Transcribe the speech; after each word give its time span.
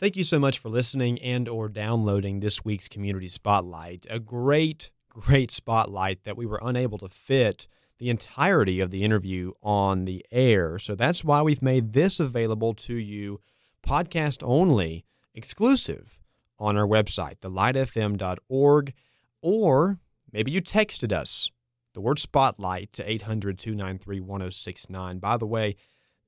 Thank 0.00 0.14
you 0.14 0.22
so 0.22 0.38
much 0.38 0.60
for 0.60 0.68
listening 0.68 1.18
and 1.18 1.48
or 1.48 1.68
downloading 1.68 2.38
this 2.38 2.64
week's 2.64 2.86
Community 2.86 3.26
Spotlight. 3.26 4.06
A 4.08 4.20
great, 4.20 4.92
great 5.08 5.50
spotlight 5.50 6.22
that 6.22 6.36
we 6.36 6.46
were 6.46 6.60
unable 6.62 6.98
to 6.98 7.08
fit 7.08 7.66
the 7.98 8.08
entirety 8.08 8.78
of 8.78 8.92
the 8.92 9.02
interview 9.02 9.50
on 9.60 10.04
the 10.04 10.24
air. 10.30 10.78
So 10.78 10.94
that's 10.94 11.24
why 11.24 11.42
we've 11.42 11.60
made 11.60 11.94
this 11.94 12.20
available 12.20 12.74
to 12.74 12.94
you 12.94 13.40
podcast 13.84 14.40
only, 14.46 15.04
exclusive 15.34 16.20
on 16.60 16.76
our 16.76 16.86
website, 16.86 17.40
thelightfm.org, 17.40 18.94
or 19.42 19.98
maybe 20.32 20.52
you 20.52 20.62
texted 20.62 21.12
us 21.12 21.50
the 21.94 22.00
word 22.00 22.20
spotlight 22.20 22.92
to 22.92 23.10
800 23.10 23.58
293 23.58 24.20
1069. 24.20 25.18
By 25.18 25.36
the 25.36 25.46
way, 25.46 25.74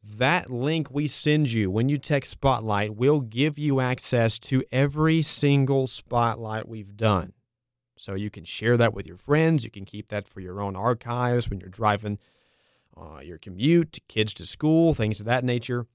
that 0.03 0.51
link 0.51 0.91
we 0.91 1.07
send 1.07 1.53
you 1.53 1.71
when 1.71 1.89
you 1.89 1.99
text 1.99 2.33
Spotlight 2.33 2.97
will 2.97 3.21
give 3.21 3.59
you 3.59 3.81
access 3.81 4.39
to 4.41 4.65
every 4.73 5.23
single 5.23 5.87
Spotlight 5.87 6.69
we've 6.69 6.97
done. 6.97 7.33
So 7.97 8.15
you 8.15 8.31
can 8.31 8.45
share 8.45 8.79
that 8.79 8.95
with 8.95 9.07
your 9.07 9.19
friends. 9.19 9.63
You 9.63 9.71
can 9.71 9.85
keep 9.85 10.09
that 10.09 10.27
for 10.27 10.41
your 10.41 10.63
own 10.63 10.75
archives 10.75 11.51
when 11.51 11.61
you're 11.61 11.69
driving 11.69 12.19
uh, 12.97 13.21
your 13.21 13.37
commute, 13.37 13.99
kids 14.09 14.33
to 14.35 14.47
school, 14.47 14.95
things 14.95 15.21
of 15.21 15.27
that 15.27 15.45
nature. 15.45 15.87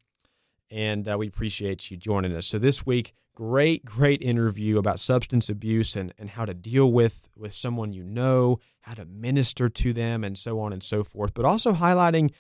And 0.70 1.07
uh, 1.07 1.17
we 1.17 1.27
appreciate 1.27 1.90
you 1.90 1.98
joining 1.98 2.35
us. 2.35 2.45
So 2.45 2.59
this 2.59 2.85
week, 2.85 3.13
great, 3.34 3.85
great 3.85 4.21
interview 4.21 4.77
about 4.77 4.99
substance 4.99 5.49
abuse 5.49 5.95
and, 5.95 6.13
and 6.17 6.29
how 6.29 6.45
to 6.45 6.53
deal 6.53 6.91
with, 6.91 7.27
with 7.35 7.53
someone 7.53 7.91
you 7.91 8.03
know, 8.03 8.59
how 8.81 8.93
to 8.93 9.05
minister 9.05 9.67
to 9.67 9.93
them, 9.93 10.23
and 10.23 10.37
so 10.37 10.59
on 10.59 10.73
and 10.73 10.84
so 10.84 11.03
forth. 11.03 11.34
But 11.34 11.45
also 11.45 11.73
highlighting 11.73 12.31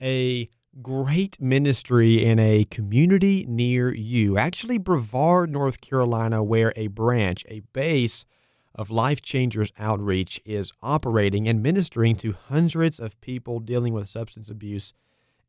a 0.00 0.48
great 0.82 1.40
ministry 1.40 2.24
in 2.24 2.38
a 2.38 2.64
community 2.64 3.46
near 3.48 3.92
you. 3.94 4.36
Actually, 4.36 4.78
Brevard, 4.78 5.50
North 5.50 5.80
Carolina, 5.80 6.42
where 6.44 6.72
a 6.76 6.88
branch, 6.88 7.44
a 7.48 7.60
base 7.72 8.24
of 8.74 8.90
Life 8.90 9.22
Changers 9.22 9.72
Outreach 9.78 10.40
is 10.44 10.72
operating 10.82 11.48
and 11.48 11.62
ministering 11.62 12.14
to 12.16 12.32
hundreds 12.32 13.00
of 13.00 13.20
people 13.20 13.58
dealing 13.58 13.94
with 13.94 14.08
substance 14.08 14.50
abuse 14.50 14.92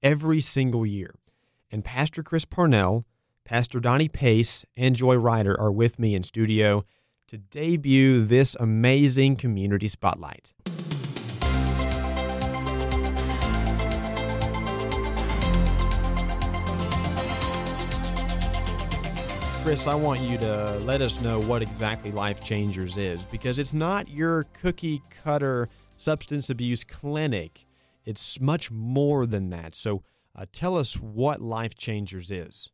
every 0.01 0.39
single 0.39 0.85
year. 0.85 1.13
And 1.69 1.83
Pastor 1.83 2.23
Chris 2.23 2.45
Parnell, 2.45 3.03
Pastor 3.43 3.79
Donnie 3.79 4.07
Pace, 4.07 4.65
and 4.77 4.95
Joy 4.95 5.15
Rider 5.15 5.59
are 5.59 5.71
with 5.71 5.99
me 5.99 6.15
in 6.15 6.23
studio 6.23 6.85
to 7.27 7.37
debut 7.37 8.23
this 8.23 8.55
amazing 8.59 9.35
community 9.35 9.89
spotlight. 9.89 10.53
Chris, 19.67 19.85
I 19.85 19.95
want 19.95 20.21
you 20.21 20.37
to 20.37 20.79
let 20.85 21.01
us 21.01 21.19
know 21.19 21.41
what 21.41 21.61
exactly 21.61 22.09
Life 22.09 22.41
Changers 22.41 22.95
is 22.95 23.25
because 23.25 23.59
it's 23.59 23.73
not 23.73 24.07
your 24.07 24.45
cookie 24.61 25.01
cutter 25.21 25.67
substance 25.97 26.49
abuse 26.49 26.85
clinic. 26.85 27.65
It's 28.05 28.39
much 28.39 28.71
more 28.71 29.25
than 29.25 29.49
that. 29.49 29.75
So 29.75 30.03
uh, 30.33 30.45
tell 30.53 30.77
us 30.77 30.93
what 30.93 31.41
Life 31.41 31.75
Changers 31.75 32.31
is. 32.31 32.71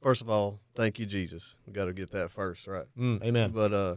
First 0.00 0.22
of 0.22 0.30
all, 0.30 0.58
thank 0.74 0.98
you, 0.98 1.04
Jesus. 1.04 1.54
We 1.66 1.74
got 1.74 1.84
to 1.84 1.92
get 1.92 2.10
that 2.12 2.30
first, 2.30 2.66
right? 2.66 2.86
Mm, 2.98 3.22
amen. 3.22 3.50
But 3.50 3.74
uh, 3.74 3.96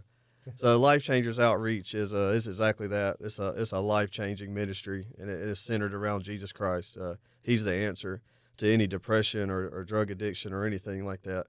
so 0.55 0.77
Life 0.77 1.03
Changers 1.03 1.39
Outreach 1.39 1.95
is 1.95 2.13
uh, 2.13 2.33
is 2.35 2.47
exactly 2.47 2.89
that. 2.89 3.15
It's 3.21 3.39
a 3.39 3.53
it's 3.55 3.71
a 3.71 3.79
life 3.79 4.11
changing 4.11 4.53
ministry, 4.53 5.07
and 5.19 5.29
it 5.29 5.39
is 5.39 5.57
centered 5.57 5.93
around 5.93 6.23
Jesus 6.23 6.51
Christ. 6.51 6.97
Uh, 6.97 7.13
he's 7.41 7.63
the 7.63 7.73
answer 7.73 8.21
to 8.57 8.69
any 8.69 8.87
depression 8.87 9.49
or, 9.49 9.69
or 9.69 9.85
drug 9.85 10.11
addiction 10.11 10.51
or 10.51 10.65
anything 10.65 11.05
like 11.05 11.21
that. 11.21 11.47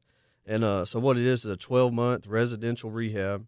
And 0.51 0.65
uh, 0.65 0.85
so 0.85 0.99
what 0.99 1.17
it 1.17 1.25
is 1.25 1.45
is 1.45 1.53
a 1.53 1.57
12 1.57 1.93
month 1.93 2.27
residential 2.27 2.91
rehab, 2.91 3.47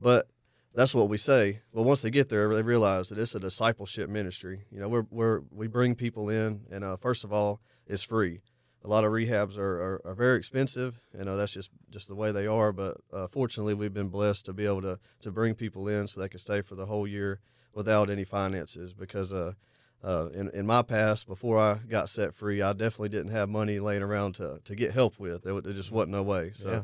but 0.00 0.26
that's 0.74 0.92
what 0.92 1.08
we 1.08 1.16
say. 1.16 1.60
But 1.72 1.82
once 1.82 2.00
they 2.00 2.10
get 2.10 2.28
there, 2.28 2.52
they 2.52 2.62
realize 2.62 3.08
that 3.08 3.18
it's 3.20 3.36
a 3.36 3.38
discipleship 3.38 4.10
ministry. 4.10 4.64
You 4.72 4.80
know, 4.80 4.88
we're, 4.88 5.06
we're 5.10 5.42
we 5.52 5.68
bring 5.68 5.94
people 5.94 6.28
in, 6.28 6.62
and 6.68 6.82
uh, 6.82 6.96
first 6.96 7.22
of 7.22 7.32
all, 7.32 7.60
it's 7.86 8.02
free. 8.02 8.40
A 8.82 8.88
lot 8.88 9.04
of 9.04 9.12
rehabs 9.12 9.58
are, 9.58 9.80
are, 9.80 10.02
are 10.04 10.14
very 10.16 10.38
expensive, 10.38 10.98
and 11.16 11.28
uh, 11.28 11.36
that's 11.36 11.52
just, 11.52 11.70
just 11.88 12.08
the 12.08 12.16
way 12.16 12.32
they 12.32 12.48
are. 12.48 12.72
But 12.72 12.96
uh, 13.12 13.28
fortunately, 13.28 13.74
we've 13.74 13.94
been 13.94 14.08
blessed 14.08 14.46
to 14.46 14.52
be 14.52 14.66
able 14.66 14.82
to 14.82 14.98
to 15.20 15.30
bring 15.30 15.54
people 15.54 15.86
in 15.86 16.08
so 16.08 16.20
they 16.20 16.28
can 16.28 16.40
stay 16.40 16.62
for 16.62 16.74
the 16.74 16.86
whole 16.86 17.06
year 17.06 17.38
without 17.74 18.10
any 18.10 18.24
finances 18.24 18.92
because 18.92 19.32
uh, 19.32 19.52
uh, 20.02 20.28
in, 20.32 20.48
in 20.50 20.66
my 20.66 20.82
past, 20.82 21.26
before 21.26 21.58
I 21.58 21.78
got 21.88 22.08
set 22.08 22.34
free, 22.34 22.62
I 22.62 22.72
definitely 22.72 23.10
didn't 23.10 23.32
have 23.32 23.48
money 23.48 23.80
laying 23.80 24.02
around 24.02 24.34
to, 24.36 24.60
to 24.64 24.74
get 24.74 24.92
help 24.92 25.18
with. 25.18 25.42
There, 25.42 25.60
there 25.60 25.72
just 25.74 25.92
wasn't 25.92 26.12
no 26.12 26.22
way. 26.22 26.52
So, 26.54 26.70
Yeah. 26.70 26.82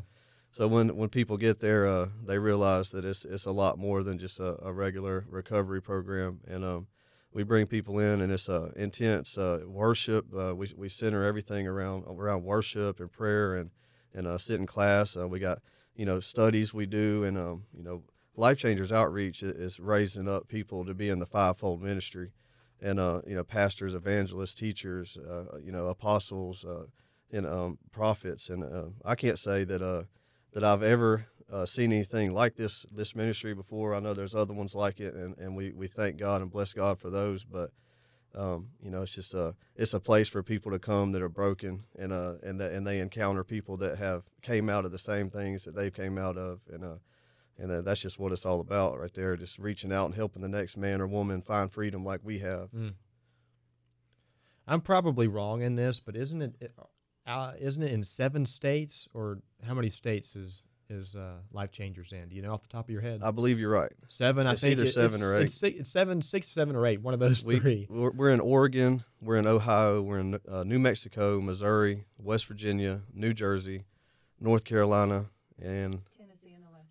so 0.51 0.67
when, 0.67 0.95
when 0.95 1.09
people 1.09 1.37
get 1.37 1.59
there, 1.59 1.87
uh, 1.87 2.09
they 2.25 2.37
realize 2.37 2.91
that 2.91 3.05
it's 3.05 3.25
it's 3.25 3.45
a 3.45 3.51
lot 3.51 3.79
more 3.79 4.03
than 4.03 4.19
just 4.19 4.39
a, 4.39 4.63
a 4.63 4.71
regular 4.71 5.25
recovery 5.29 5.81
program. 5.81 6.41
And 6.47 6.63
um, 6.63 6.87
we 7.33 7.43
bring 7.43 7.65
people 7.65 7.99
in, 7.99 8.21
and 8.21 8.31
it's 8.31 8.49
uh, 8.49 8.71
intense 8.75 9.37
uh, 9.37 9.61
worship. 9.65 10.25
Uh, 10.35 10.55
we 10.55 10.71
we 10.77 10.89
center 10.89 11.23
everything 11.23 11.67
around 11.67 12.03
around 12.07 12.43
worship 12.43 12.99
and 12.99 13.11
prayer, 13.11 13.55
and 13.55 13.71
and 14.13 14.27
uh, 14.27 14.37
sit 14.37 14.59
in 14.59 14.67
class. 14.67 15.17
Uh, 15.17 15.27
we 15.27 15.39
got 15.39 15.59
you 15.95 16.05
know 16.05 16.19
studies 16.19 16.73
we 16.73 16.85
do, 16.85 17.23
and 17.23 17.37
um, 17.37 17.63
you 17.75 17.83
know 17.83 18.03
Life 18.35 18.59
Changers 18.59 18.91
Outreach 18.91 19.41
is 19.41 19.79
raising 19.79 20.27
up 20.29 20.47
people 20.47 20.85
to 20.85 20.93
be 20.93 21.09
in 21.09 21.17
the 21.19 21.25
fivefold 21.25 21.81
ministry 21.81 22.31
and 22.81 22.99
uh, 22.99 23.21
you 23.25 23.35
know 23.35 23.43
pastors, 23.43 23.93
evangelists, 23.93 24.53
teachers, 24.53 25.17
uh, 25.17 25.57
you 25.63 25.71
know 25.71 25.87
apostles, 25.87 26.65
uh, 26.65 26.85
and 27.31 27.45
um, 27.45 27.77
prophets. 27.91 28.49
And 28.49 28.63
uh, 28.63 28.89
I 29.05 29.15
can't 29.15 29.39
say 29.39 29.63
that 29.63 29.81
uh, 29.81 30.03
that 30.53 30.63
I've 30.63 30.83
ever 30.83 31.25
uh, 31.51 31.65
seen 31.65 31.91
anything 31.91 32.33
like 32.33 32.55
this 32.55 32.85
this 32.91 33.15
ministry 33.15 33.53
before. 33.53 33.93
I 33.93 33.99
know 33.99 34.13
there's 34.13 34.35
other 34.35 34.53
ones 34.53 34.75
like 34.75 34.99
it, 34.99 35.13
and, 35.13 35.37
and 35.37 35.55
we, 35.55 35.71
we 35.71 35.87
thank 35.87 36.17
God 36.17 36.41
and 36.41 36.51
bless 36.51 36.73
God 36.73 36.99
for 36.99 37.09
those. 37.09 37.43
But 37.43 37.71
um, 38.35 38.69
you 38.83 38.91
know, 38.91 39.01
it's 39.01 39.13
just 39.13 39.33
a 39.33 39.55
it's 39.75 39.93
a 39.93 39.99
place 39.99 40.29
for 40.29 40.43
people 40.43 40.71
to 40.71 40.79
come 40.79 41.11
that 41.13 41.21
are 41.21 41.29
broken, 41.29 41.83
and 41.97 42.11
uh 42.11 42.33
and 42.43 42.59
that 42.59 42.73
and 42.73 42.85
they 42.85 42.99
encounter 42.99 43.43
people 43.43 43.77
that 43.77 43.97
have 43.97 44.23
came 44.41 44.69
out 44.69 44.85
of 44.85 44.91
the 44.91 44.99
same 44.99 45.29
things 45.29 45.63
that 45.63 45.75
they 45.75 45.89
came 45.89 46.17
out 46.17 46.37
of, 46.37 46.59
and 46.71 46.83
uh 46.83 46.97
and 47.59 47.71
uh, 47.71 47.81
that's 47.81 48.01
just 48.01 48.19
what 48.19 48.31
it's 48.31 48.45
all 48.45 48.59
about 48.59 48.99
right 48.99 49.13
there 49.13 49.35
just 49.35 49.57
reaching 49.59 49.91
out 49.91 50.05
and 50.05 50.15
helping 50.15 50.41
the 50.41 50.47
next 50.47 50.77
man 50.77 51.01
or 51.01 51.07
woman 51.07 51.41
find 51.41 51.71
freedom 51.71 52.03
like 52.05 52.21
we 52.23 52.39
have 52.39 52.69
I'm 54.69 54.81
probably 54.81 55.27
wrong 55.27 55.61
in 55.61 55.75
this, 55.75 55.99
but 55.99 56.15
isn't 56.15 56.41
it 56.41 56.71
uh, 57.25 57.53
isn't 57.59 57.83
it 57.83 57.91
in 57.91 58.03
seven 58.03 58.45
states 58.45 59.07
or 59.13 59.39
how 59.65 59.73
many 59.73 59.89
states 59.89 60.35
is 60.35 60.61
is 60.89 61.15
uh, 61.15 61.35
Life 61.51 61.71
Changers 61.71 62.11
in? 62.13 62.29
Do 62.29 62.35
you 62.35 62.41
know 62.41 62.53
off 62.53 62.61
the 62.63 62.69
top 62.69 62.85
of 62.85 62.89
your 62.89 63.01
head? 63.01 63.21
i 63.23 63.29
believe 63.31 63.59
you're 63.59 63.69
right 63.71 63.91
seven. 64.07 64.45
I 64.47 64.53
it's 64.53 64.61
think 64.61 64.73
either 64.73 64.83
it- 64.83 64.93
seven 64.93 65.21
it's- 65.21 65.23
or 65.23 65.37
It's, 65.41 65.53
si- 65.53 65.67
it's 65.79 65.89
seven, 65.89 66.21
six, 66.21 66.47
seven, 66.49 66.75
or 66.75 66.85
eight. 66.85 67.01
One 67.01 67.13
of 67.13 67.19
those 67.19 67.43
we, 67.45 67.59
three. 67.59 67.87
we're, 67.89 68.11
we're 68.11 68.29
in 68.31 68.39
oregon 68.41 69.03
we're 69.21 69.35
in 69.37 69.47
ohio 69.47 70.01
we're 70.01 70.19
in 70.19 70.39
uh, 70.49 70.63
new 70.63 70.79
mexico 70.79 71.41
missouri 71.41 72.05
west 72.19 72.45
virginia 72.45 73.01
new 73.13 73.33
jersey 73.33 73.83
north 74.39 74.63
carolina 74.63 75.25
and 75.61 76.01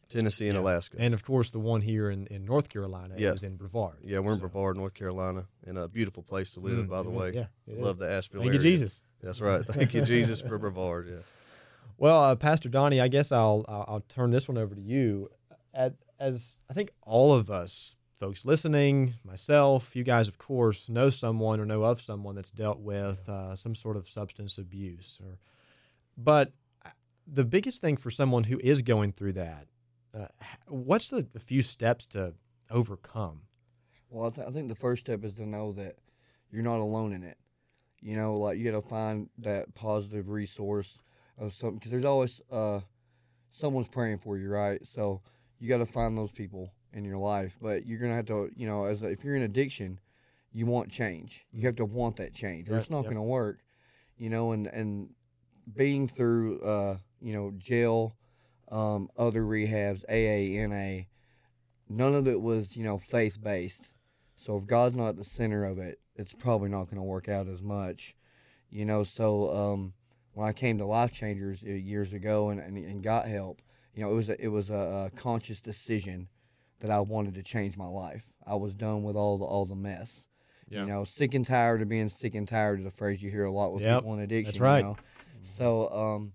Tennessee 0.09 0.49
and 0.49 0.57
Alaska. 0.59 0.97
and 0.97 1.03
Yeah. 1.03 1.07
alaska 1.07 1.07
And 1.07 1.15
of 1.15 1.25
course, 1.25 1.51
the 1.51 1.59
one 1.59 1.81
here 1.83 2.11
in, 2.11 2.27
in 2.29 2.45
North 2.45 2.69
Carolina 2.69 3.15
Yeah. 3.19 3.33
is 3.33 3.43
in 3.43 3.57
Brevard. 3.57 3.99
yeah 4.03 4.19
we're 4.21 4.33
in 4.33 4.39
So- 4.39 4.43
brevard 4.49 4.77
north 4.77 4.95
carolina 4.95 5.47
and 5.67 5.77
a 5.79 5.89
beautiful 5.89 6.23
place 6.23 6.51
to 6.53 6.61
live 6.61 6.87
Mm, 6.87 6.89
by 6.89 7.03
the 7.03 7.11
way 7.11 7.33
yeah, 7.35 7.47
love 7.67 7.97
is. 7.97 8.01
the 8.01 8.09
asheville 8.11 8.43
Thank 8.43 8.55
you. 8.55 8.59
Jesus. 8.61 9.03
that's 9.23 9.41
right 9.41 9.65
thank 9.77 9.95
you 9.95 10.03
jesus 10.03 10.41
for 10.41 10.59
brevard 10.59 11.09
yeah 11.09 11.23
Well, 11.99 12.21
uh, 12.23 12.37
Pastor 12.37 12.69
Donnie, 12.69 13.01
I 13.01 13.09
guess 13.09 13.33
I'll, 13.33 13.65
I'll 13.69 13.85
I'll 13.89 14.01
turn 14.09 14.31
this 14.31 14.47
one 14.49 14.59
over 14.59 14.75
to 14.75 14.81
you. 14.83 15.31
At, 15.73 15.95
as 16.21 16.59
I 16.71 16.75
think 16.75 16.91
all 17.01 17.33
of 17.33 17.51
us, 17.51 17.97
folks 18.21 18.45
listening, 18.45 19.15
myself, 19.25 19.97
you 19.97 20.05
guys, 20.05 20.29
of 20.29 20.37
course, 20.37 20.91
know 20.91 21.09
someone 21.09 21.59
or 21.59 21.65
know 21.65 21.85
of 21.85 22.03
someone 22.03 22.35
that's 22.35 22.51
dealt 22.51 22.81
with 22.81 23.27
uh, 23.31 23.57
some 23.57 23.75
sort 23.75 23.97
of 23.97 24.09
substance 24.11 24.59
abuse. 24.59 25.19
Or, 25.25 25.39
but 26.19 26.53
uh, 26.85 26.91
the 27.27 27.45
biggest 27.45 27.81
thing 27.81 27.97
for 27.97 28.11
someone 28.11 28.45
who 28.45 28.59
is 28.63 28.83
going 28.83 29.13
through 29.13 29.33
that, 29.35 29.67
uh, 30.17 30.29
what's 30.69 31.11
the, 31.11 31.27
the 31.33 31.41
few 31.41 31.63
steps 31.63 32.07
to 32.07 32.35
overcome? 32.71 33.43
Well, 34.11 34.29
I, 34.29 34.31
th- 34.31 34.47
I 34.47 34.51
think 34.51 34.69
the 34.69 34.75
first 34.75 35.03
step 35.03 35.25
is 35.25 35.35
to 35.35 35.47
know 35.47 35.73
that 35.73 35.97
you're 36.51 36.63
not 36.63 36.79
alone 36.79 37.13
in 37.13 37.23
it. 37.23 37.39
You 38.01 38.17
know, 38.17 38.35
like 38.35 38.59
you 38.59 38.71
got 38.71 38.81
to 38.81 38.89
find 38.89 39.29
that 39.39 39.75
positive 39.75 40.29
resource 40.29 40.99
of 41.39 41.53
something 41.53 41.79
because 41.79 41.91
there's 41.91 42.05
always 42.05 42.41
uh, 42.51 42.81
someone's 43.51 43.89
praying 43.89 44.19
for 44.19 44.39
you, 44.39 44.49
right? 44.49 44.85
So 44.87 45.23
you 45.59 45.69
got 45.69 45.79
to 45.79 45.87
find 45.87 46.17
those 46.17 46.31
people 46.31 46.73
in 46.93 47.05
your 47.05 47.19
life. 47.19 47.57
But 47.61 47.87
you're 47.87 47.99
gonna 47.99 48.15
have 48.15 48.27
to, 48.27 48.51
you 48.57 48.67
know, 48.67 48.87
as 48.87 49.03
a, 49.03 49.11
if 49.11 49.25
you're 49.25 49.37
in 49.37 49.43
addiction, 49.43 50.01
you 50.53 50.67
want 50.67 50.91
change. 50.91 51.47
You 51.53 51.63
have 51.67 51.77
to 51.77 51.85
want 51.85 52.17
that 52.17 52.35
change, 52.35 52.71
or 52.71 52.79
it's 52.79 52.91
not 52.91 53.03
yep. 53.03 53.13
gonna 53.13 53.23
work. 53.23 53.59
You 54.17 54.31
know, 54.31 54.53
and 54.53 54.67
and 54.67 55.11
being 55.75 56.09
through, 56.09 56.61
uh, 56.61 56.97
you 57.21 57.35
know, 57.35 57.53
jail, 57.59 58.16
um, 58.71 59.09
other 59.17 59.43
rehabs, 59.43 60.05
AA, 60.09 60.67
NA, 60.67 61.05
none 61.89 62.15
of 62.15 62.27
it 62.27 62.41
was, 62.41 62.77
you 62.77 62.85
know, 62.85 62.99
faith 62.99 63.43
based. 63.43 63.89
So 64.37 64.57
if 64.59 64.67
God's 64.67 64.97
not 64.97 65.09
at 65.11 65.17
the 65.17 65.25
center 65.25 65.65
of 65.65 65.79
it, 65.79 65.99
it's 66.15 66.33
probably 66.33 66.69
not 66.69 66.85
going 66.85 66.97
to 66.97 67.03
work 67.03 67.29
out 67.29 67.49
as 67.49 67.63
much, 67.63 68.15
you 68.71 68.85
know. 68.85 69.05
So 69.05 69.55
um, 69.55 69.93
when 70.35 70.47
I 70.47 70.53
came 70.53 70.79
to 70.79 70.87
Life 70.87 71.13
Changers 71.13 71.63
uh, 71.67 71.71
years 71.71 72.13
ago 72.13 72.51
and, 72.51 72.61
and, 72.61 72.77
and 72.77 73.03
got 73.03 73.27
help, 73.29 73.63
you 73.95 74.03
know, 74.03 74.11
it 74.11 74.15
was 74.15 74.29
a, 74.29 74.45
it 74.45 74.49
was 74.49 74.71
a, 74.71 75.11
a 75.13 75.17
conscious 75.17 75.61
decision 75.61 76.29
that 76.81 76.91
I 76.91 77.01
wanted 77.01 77.35
to 77.37 77.43
change 77.43 77.77
my 77.79 77.87
life. 77.87 78.25
I 78.47 78.55
was 78.55 78.75
done 78.75 79.03
with 79.03 79.17
all 79.17 79.39
the 79.39 79.45
all 79.45 79.65
the 79.65 79.75
mess. 79.75 80.29
You 80.69 80.87
know, 80.87 81.05
sick 81.05 81.35
and 81.35 81.47
tired 81.47 81.81
of 81.81 81.89
being 81.89 82.09
sick 82.09 82.35
and 82.35 82.47
tired 82.47 82.81
is 82.81 82.87
a 82.87 82.91
phrase 82.91 83.23
you 83.23 83.31
hear 83.31 83.45
a 83.45 83.53
lot 83.53 83.73
with 83.73 83.83
Yep, 83.85 84.01
people 84.01 84.15
in 84.15 84.21
addiction. 84.21 84.53
that's 84.53 84.61
right. 84.61 84.79
You 84.79 84.85
know? 84.85 84.97
So, 85.43 85.89
um, 85.91 86.33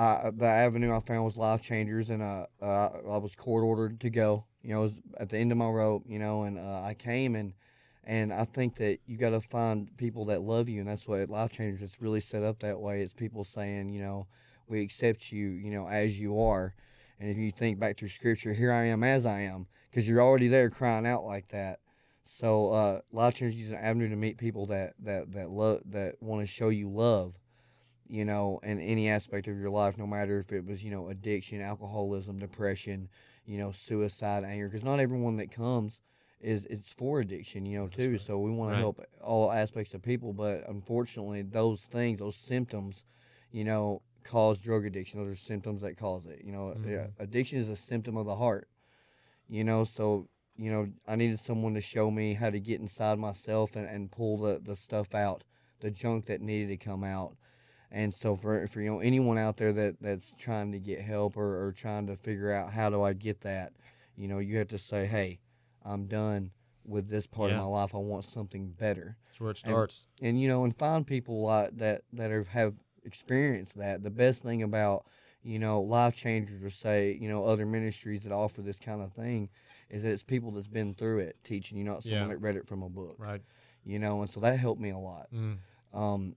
The 0.00 0.46
avenue 0.46 0.94
I 0.94 1.00
found 1.00 1.24
was 1.26 1.36
Life 1.36 1.62
Changers, 1.62 2.08
and 2.08 2.22
uh, 2.22 2.46
uh, 2.62 2.90
I 3.10 3.18
was 3.18 3.34
court 3.34 3.64
ordered 3.64 4.00
to 4.00 4.08
go. 4.08 4.44
You 4.62 4.70
know, 4.70 4.80
it 4.80 4.82
was 4.82 4.92
at 5.18 5.28
the 5.28 5.36
end 5.36 5.52
of 5.52 5.58
my 5.58 5.68
rope. 5.68 6.04
You 6.06 6.18
know, 6.18 6.44
and 6.44 6.58
uh, 6.58 6.82
I 6.82 6.94
came 6.94 7.36
and 7.36 7.52
and 8.04 8.32
I 8.32 8.46
think 8.46 8.76
that 8.76 8.98
you 9.06 9.18
got 9.18 9.30
to 9.30 9.42
find 9.42 9.94
people 9.98 10.24
that 10.26 10.40
love 10.40 10.68
you, 10.68 10.80
and 10.80 10.88
that's 10.88 11.06
what 11.06 11.28
Life 11.28 11.52
Changers 11.52 11.82
is 11.82 12.00
really 12.00 12.20
set 12.20 12.42
up 12.42 12.60
that 12.60 12.80
way. 12.80 13.02
It's 13.02 13.12
people 13.12 13.44
saying, 13.44 13.92
you 13.92 14.00
know, 14.00 14.26
we 14.68 14.80
accept 14.80 15.30
you, 15.32 15.48
you 15.50 15.70
know, 15.70 15.86
as 15.86 16.18
you 16.18 16.40
are. 16.40 16.74
And 17.18 17.28
if 17.28 17.36
you 17.36 17.52
think 17.52 17.78
back 17.78 17.98
through 17.98 18.08
Scripture, 18.08 18.54
here 18.54 18.72
I 18.72 18.86
am 18.86 19.04
as 19.04 19.26
I 19.26 19.40
am, 19.40 19.66
because 19.90 20.08
you're 20.08 20.22
already 20.22 20.48
there 20.48 20.70
crying 20.70 21.06
out 21.06 21.24
like 21.24 21.48
that. 21.48 21.80
So 22.24 22.70
uh, 22.72 23.00
Life 23.12 23.34
Changers 23.34 23.66
is 23.66 23.72
an 23.72 23.76
avenue 23.76 24.08
to 24.08 24.16
meet 24.16 24.38
people 24.38 24.64
that 24.66 24.94
that 25.00 25.32
that 25.32 25.50
love 25.50 25.82
that 25.90 26.22
want 26.22 26.40
to 26.40 26.46
show 26.46 26.70
you 26.70 26.88
love, 26.88 27.34
you 28.10 28.24
know, 28.26 28.60
in 28.64 28.80
any 28.80 29.08
aspect 29.08 29.48
of 29.48 29.58
your 29.58 29.70
life, 29.70 29.98
no 29.98 30.06
matter 30.06 30.40
if 30.40 30.52
it 30.52 30.66
was 30.66 30.84
you 30.84 30.90
know 30.90 31.08
addiction, 31.08 31.60
alcoholism, 31.60 32.38
depression, 32.38 33.08
you 33.46 33.58
know, 33.58 33.72
suicide, 33.72 34.44
anger. 34.44 34.68
Because 34.68 34.84
not 34.84 35.00
everyone 35.00 35.36
that 35.38 35.50
comes 35.50 36.02
is 36.40 36.66
it's 36.66 36.88
for 36.92 37.20
addiction, 37.20 37.66
you 37.66 37.78
know, 37.78 37.86
That's 37.86 37.96
too. 37.96 38.12
right. 38.12 38.20
So 38.20 38.38
we 38.38 38.50
want 38.50 38.70
Right. 38.70 38.76
to 38.76 38.78
help 38.80 39.00
all 39.22 39.52
aspects 39.52 39.94
of 39.94 40.02
people, 40.02 40.32
but 40.34 40.68
unfortunately, 40.68 41.42
those 41.42 41.84
things, 41.84 42.18
those 42.20 42.36
symptoms, 42.36 43.04
you 43.52 43.64
know, 43.64 44.02
cause 44.24 44.58
drug 44.60 44.86
addiction. 44.86 45.20
Those 45.20 45.32
are 45.32 45.36
symptoms 45.36 45.82
that 45.82 45.96
cause 45.96 46.26
it. 46.26 46.42
You 46.44 46.52
know, 46.52 46.76
yeah, 46.84 47.08
Mhm. 47.08 47.14
addiction 47.18 47.58
is 47.58 47.68
a 47.68 47.76
symptom 47.76 48.16
of 48.16 48.26
the 48.26 48.36
heart. 48.36 48.68
You 49.48 49.64
know, 49.64 49.84
so 49.84 50.28
you 50.56 50.70
know, 50.70 50.90
I 51.08 51.16
needed 51.16 51.38
someone 51.40 51.74
to 51.74 51.80
show 51.80 52.10
me 52.10 52.34
how 52.34 52.50
to 52.50 52.60
get 52.60 52.80
inside 52.80 53.18
myself 53.18 53.76
and, 53.76 53.86
and 53.88 54.10
pull 54.10 54.38
the, 54.38 54.60
the 54.62 54.76
stuff 54.76 55.14
out, 55.14 55.44
the 55.80 55.90
junk 55.90 56.26
that 56.26 56.40
needed 56.42 56.68
to 56.68 56.76
come 56.76 57.04
out. 57.04 57.36
And 57.92 58.14
so 58.14 58.36
for 58.36 58.66
for 58.68 58.80
you 58.80 58.90
know 58.90 59.00
anyone 59.00 59.38
out 59.38 59.56
there 59.56 59.72
that, 59.72 60.00
that's 60.00 60.34
trying 60.38 60.72
to 60.72 60.78
get 60.78 61.00
help 61.00 61.36
or, 61.36 61.66
or 61.66 61.72
trying 61.72 62.06
to 62.06 62.16
figure 62.16 62.52
out 62.52 62.70
how 62.72 62.88
do 62.90 63.02
I 63.02 63.12
get 63.12 63.40
that, 63.42 63.72
you 64.16 64.28
know, 64.28 64.38
you 64.38 64.58
have 64.58 64.68
to 64.68 64.78
say, 64.78 65.06
Hey, 65.06 65.40
I'm 65.84 66.06
done 66.06 66.50
with 66.84 67.08
this 67.08 67.26
part 67.26 67.50
Yeah. 67.50 67.56
of 67.56 67.62
my 67.62 67.68
life. 67.68 67.94
I 67.94 67.98
want 67.98 68.24
something 68.24 68.68
better 68.70 69.16
That's 69.26 69.40
where 69.40 69.50
it 69.50 69.56
starts. 69.56 70.06
and 70.22 70.40
you 70.40 70.48
know 70.48 70.64
and 70.64 70.76
find 70.76 71.06
people 71.06 71.42
like 71.42 71.76
that 71.78 72.02
that 72.12 72.30
have, 72.30 72.48
have 72.48 72.74
experienced 73.04 73.76
that 73.78 74.02
the 74.02 74.10
best 74.10 74.42
thing 74.42 74.62
about 74.62 75.06
you 75.42 75.58
know 75.58 75.80
life 75.80 76.14
changers 76.14 76.62
or 76.62 76.70
say 76.70 77.16
you 77.20 77.28
know 77.28 77.44
other 77.44 77.66
ministries 77.66 78.22
that 78.22 78.32
offer 78.32 78.62
this 78.62 78.78
kind 78.78 79.00
of 79.02 79.12
thing 79.12 79.48
is 79.90 80.02
that 80.02 80.10
it's 80.10 80.22
people 80.22 80.50
that's 80.50 80.66
been 80.66 80.92
through 80.94 81.18
it 81.18 81.36
teaching 81.44 81.76
you 81.78 81.84
not 81.84 82.02
someone 82.02 82.28
Yeah. 82.28 82.34
that 82.34 82.38
read 82.40 82.56
it 82.56 82.66
from 82.66 82.82
a 82.82 82.88
book 82.88 83.16
right. 83.18 83.40
you 83.84 83.98
know 83.98 84.20
and 84.20 84.30
so 84.30 84.38
that 84.40 84.58
helped 84.58 84.80
me 84.80 84.90
a 84.90 84.98
lot 84.98 85.28
Mm. 85.34 85.56
um, 85.92 86.36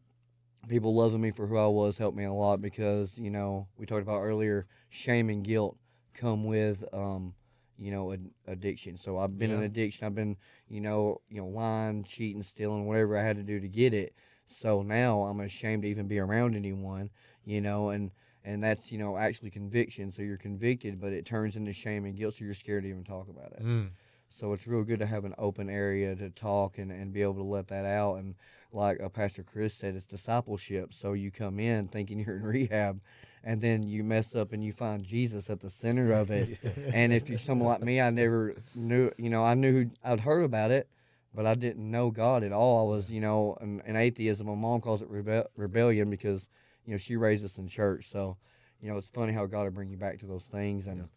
people 0.67 0.95
loving 0.95 1.21
me 1.21 1.31
for 1.31 1.47
who 1.47 1.57
I 1.57 1.67
was 1.67 1.97
helped 1.97 2.17
me 2.17 2.23
a 2.25 2.33
lot 2.33 2.61
because 2.61 3.17
you 3.17 3.29
know 3.29 3.67
we 3.77 3.85
talked 3.85 4.01
about 4.01 4.21
earlier 4.21 4.65
shame 4.89 5.29
and 5.29 5.43
guilt 5.43 5.77
come 6.13 6.45
with 6.45 6.83
um, 6.93 7.33
you 7.77 7.91
know 7.91 8.13
ad- 8.13 8.29
addiction. 8.47 8.97
So 8.97 9.17
I've 9.17 9.37
been 9.37 9.51
in 9.51 9.63
addiction. 9.63 10.05
I've 10.05 10.15
been 10.15 10.37
you 10.69 10.81
know 10.81 11.21
you 11.29 11.41
know 11.41 11.47
lying, 11.47 12.03
cheating, 12.03 12.43
stealing, 12.43 12.85
whatever 12.85 13.17
I 13.17 13.23
had 13.23 13.37
to 13.37 13.43
do 13.43 13.59
to 13.59 13.67
get 13.67 13.93
it. 13.93 14.13
So 14.45 14.81
now 14.81 15.23
I'm 15.23 15.39
ashamed 15.39 15.83
to 15.83 15.89
even 15.89 16.07
be 16.07 16.19
around 16.19 16.55
anyone. 16.55 17.09
You 17.45 17.61
know 17.61 17.89
and. 17.89 18.11
And 18.45 18.61
that's 18.61 18.91
you 18.91 18.97
know 18.97 19.15
actually 19.15 19.51
conviction. 19.51 20.11
So 20.11 20.21
you're 20.21 20.35
convicted, 20.35 20.99
but 20.99 21.13
it 21.13 21.25
turns 21.25 21.55
into 21.55 21.71
shame 21.71 22.03
and 22.03 22.13
guilt. 22.13 22.35
So 22.35 22.43
you're 22.43 22.53
scared 22.53 22.83
to 22.83 22.89
even 22.89 23.05
talk 23.05 23.29
about 23.29 23.53
it. 23.53 23.63
Mm. 23.63 23.91
So 24.33 24.51
it's 24.53 24.65
real 24.65 24.83
good 24.83 24.97
to 24.97 25.05
have 25.05 25.25
an 25.25 25.35
open 25.37 25.69
area 25.69 26.15
to 26.15 26.31
talk 26.31 26.79
and, 26.79 26.91
and 26.91 27.13
be 27.13 27.21
able 27.21 27.35
to 27.35 27.43
let 27.43 27.67
that 27.67 27.85
out. 27.85 28.15
And 28.15 28.33
like 28.71 28.99
uh, 28.99 29.07
Pastor 29.09 29.43
Chris 29.43 29.75
said, 29.75 29.93
it's 29.93 30.07
discipleship. 30.07 30.91
So 30.91 31.13
you 31.13 31.29
come 31.29 31.59
in 31.59 31.87
thinking 31.87 32.17
you're 32.25 32.37
in 32.37 32.43
rehab, 32.43 32.99
and 33.43 33.61
then 33.61 33.83
you 33.83 34.03
mess 34.03 34.33
up 34.33 34.51
and 34.51 34.63
you 34.63 34.73
find 34.73 35.03
Jesus 35.03 35.51
at 35.51 35.59
the 35.59 35.69
center 35.69 36.13
of 36.13 36.31
it. 36.31 36.57
and 36.93 37.13
if 37.13 37.29
you're 37.29 37.37
someone 37.37 37.67
like 37.67 37.83
me, 37.83 38.01
I 38.01 38.09
never 38.09 38.55
knew, 38.73 39.11
you 39.17 39.29
know, 39.29 39.45
I 39.45 39.53
knew 39.53 39.91
I'd 40.03 40.21
heard 40.21 40.43
about 40.43 40.71
it, 40.71 40.89
but 41.35 41.45
I 41.45 41.53
didn't 41.53 41.89
know 41.91 42.09
God 42.09 42.43
at 42.43 42.51
all. 42.51 42.87
I 42.91 42.95
was, 42.95 43.11
you 43.11 43.21
know, 43.21 43.55
an, 43.61 43.83
an 43.85 43.95
atheism. 43.95 44.47
My 44.47 44.55
mom 44.55 44.81
calls 44.81 45.03
it 45.03 45.11
rebe- 45.11 45.45
rebellion 45.55 46.09
because, 46.09 46.49
you 46.85 46.93
know, 46.93 46.97
she 46.97 47.17
raised 47.17 47.45
us 47.45 47.59
in 47.59 47.67
church. 47.67 48.09
So, 48.11 48.37
you 48.81 48.89
know, 48.89 48.97
it's 48.97 49.09
funny 49.09 49.31
how 49.31 49.45
God 49.45 49.65
will 49.65 49.71
bring 49.71 49.91
you 49.91 49.97
back 49.97 50.17
to 50.21 50.25
those 50.25 50.45
things. 50.45 50.87
And, 50.87 51.07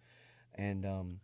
and, 0.55 0.85
um, 0.85 1.21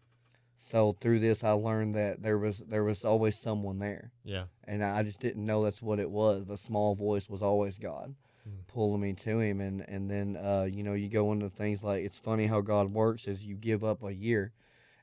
so 0.62 0.92
through 1.00 1.20
this, 1.20 1.44
I 1.44 1.52
learned 1.52 1.94
that 1.96 2.22
there 2.22 2.38
was 2.38 2.58
there 2.58 2.84
was 2.84 3.04
always 3.04 3.36
someone 3.38 3.78
there, 3.78 4.12
Yeah. 4.24 4.46
and 4.64 4.82
I 4.84 5.02
just 5.02 5.20
didn't 5.20 5.44
know 5.46 5.62
that's 5.64 5.82
what 5.82 5.98
it 6.00 6.10
was. 6.10 6.46
The 6.46 6.56
small 6.58 6.94
voice 6.94 7.28
was 7.28 7.42
always 7.42 7.78
God, 7.78 8.14
Mm. 8.48 8.66
pulling 8.68 9.00
me 9.00 9.12
to 9.14 9.40
Him, 9.40 9.60
and 9.60 9.82
and 9.88 10.10
then 10.10 10.36
uh, 10.36 10.64
you 10.70 10.82
know 10.84 10.94
you 10.94 11.08
go 11.08 11.32
into 11.32 11.48
things 11.50 11.82
like 11.82 12.04
it's 12.04 12.18
funny 12.18 12.46
how 12.46 12.60
God 12.60 12.92
works 12.92 13.26
is 13.26 13.44
you 13.44 13.56
give 13.56 13.84
up 13.84 14.02
a 14.04 14.14
year, 14.14 14.52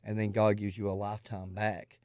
and 0.04 0.18
then 0.18 0.32
God 0.32 0.58
gives 0.58 0.78
you 0.78 0.90
a 0.90 0.94
lifetime 0.94 1.54
back, 1.54 2.00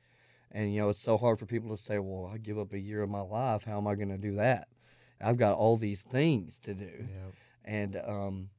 and 0.52 0.72
you 0.74 0.80
know 0.80 0.88
it's 0.90 1.00
so 1.00 1.16
hard 1.16 1.38
for 1.38 1.46
people 1.46 1.70
to 1.76 1.82
say, 1.82 1.98
well, 1.98 2.30
I 2.32 2.38
give 2.38 2.58
up 2.58 2.72
a 2.72 2.78
year 2.80 3.02
of 3.02 3.10
my 3.10 3.20
life. 3.22 3.64
How 3.64 3.78
am 3.78 3.86
I 3.86 3.94
going 3.94 4.08
to 4.10 4.18
do 4.18 4.34
that? 4.36 4.68
I've 5.20 5.36
got 5.38 5.56
all 5.56 5.76
these 5.76 6.02
things 6.02 6.58
to 6.64 6.74
do 6.74 7.08
Yeah. 7.08 7.30
and 7.64 7.96
um, 7.96 8.50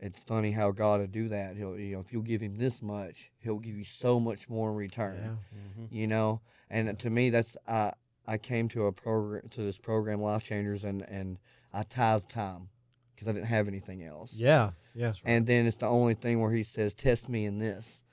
it's 0.00 0.18
funny 0.20 0.52
how 0.52 0.70
God 0.70 1.00
will 1.00 1.06
do 1.08 1.28
that. 1.28 1.56
He'll, 1.56 1.78
you 1.78 1.94
know, 1.94 2.00
if 2.00 2.12
you'll 2.12 2.22
give 2.22 2.40
him 2.40 2.56
this 2.56 2.80
much, 2.82 3.30
he'll 3.38 3.58
give 3.58 3.76
you 3.76 3.84
so 3.84 4.20
much 4.20 4.48
more 4.48 4.70
in 4.70 4.76
return. 4.76 5.18
Yeah. 5.22 5.82
Mhm. 5.82 5.88
You 5.90 6.06
know, 6.06 6.40
and 6.70 6.98
to 6.98 7.10
me, 7.10 7.30
that's 7.30 7.56
I. 7.66 7.92
I 8.26 8.36
came 8.36 8.68
to 8.68 8.84
a 8.84 8.92
program 8.92 9.48
to 9.52 9.62
this 9.62 9.78
program, 9.78 10.20
Life 10.20 10.44
Changers, 10.44 10.84
and 10.84 11.00
and 11.08 11.38
I 11.72 11.82
tithe 11.84 12.28
time 12.28 12.68
because 13.14 13.26
I 13.26 13.32
didn't 13.32 13.46
have 13.46 13.68
anything 13.68 14.04
else. 14.04 14.34
Yeah. 14.34 14.72
Yes. 14.94 15.18
And 15.24 15.46
then 15.46 15.64
it's 15.66 15.78
the 15.78 15.86
only 15.86 16.12
thing 16.12 16.42
where 16.42 16.52
he 16.52 16.62
says, 16.62 16.92
"Test 16.92 17.30
me 17.30 17.46
in 17.46 17.58
this," 17.58 18.04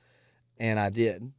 and 0.57 0.79
I 0.79 0.89
did, 0.89 1.33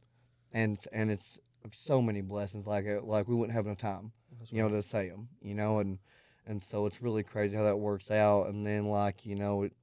and 0.53 0.77
and 0.93 1.09
it's 1.09 1.39
so 1.73 2.03
many 2.03 2.21
blessings. 2.21 2.67
Like 2.67 2.85
uh, 2.87 3.01
like 3.01 3.27
we 3.27 3.35
wouldn't 3.35 3.55
have 3.55 3.65
enough 3.65 3.79
time 3.79 4.11
That's 4.37 4.51
you 4.51 4.61
know, 4.61 4.69
to 4.69 4.83
say 4.83 5.09
them, 5.09 5.27
you 5.41 5.55
know, 5.55 5.79
and 5.79 5.97
and 6.45 6.61
so 6.61 6.85
it's 6.85 7.01
really 7.01 7.23
crazy 7.23 7.55
how 7.55 7.63
that 7.63 7.77
works 7.77 8.11
out. 8.11 8.47
And 8.49 8.63
then 8.65 8.85
like 8.85 9.25
you 9.25 9.35
know, 9.35 9.63
it, 9.63 9.73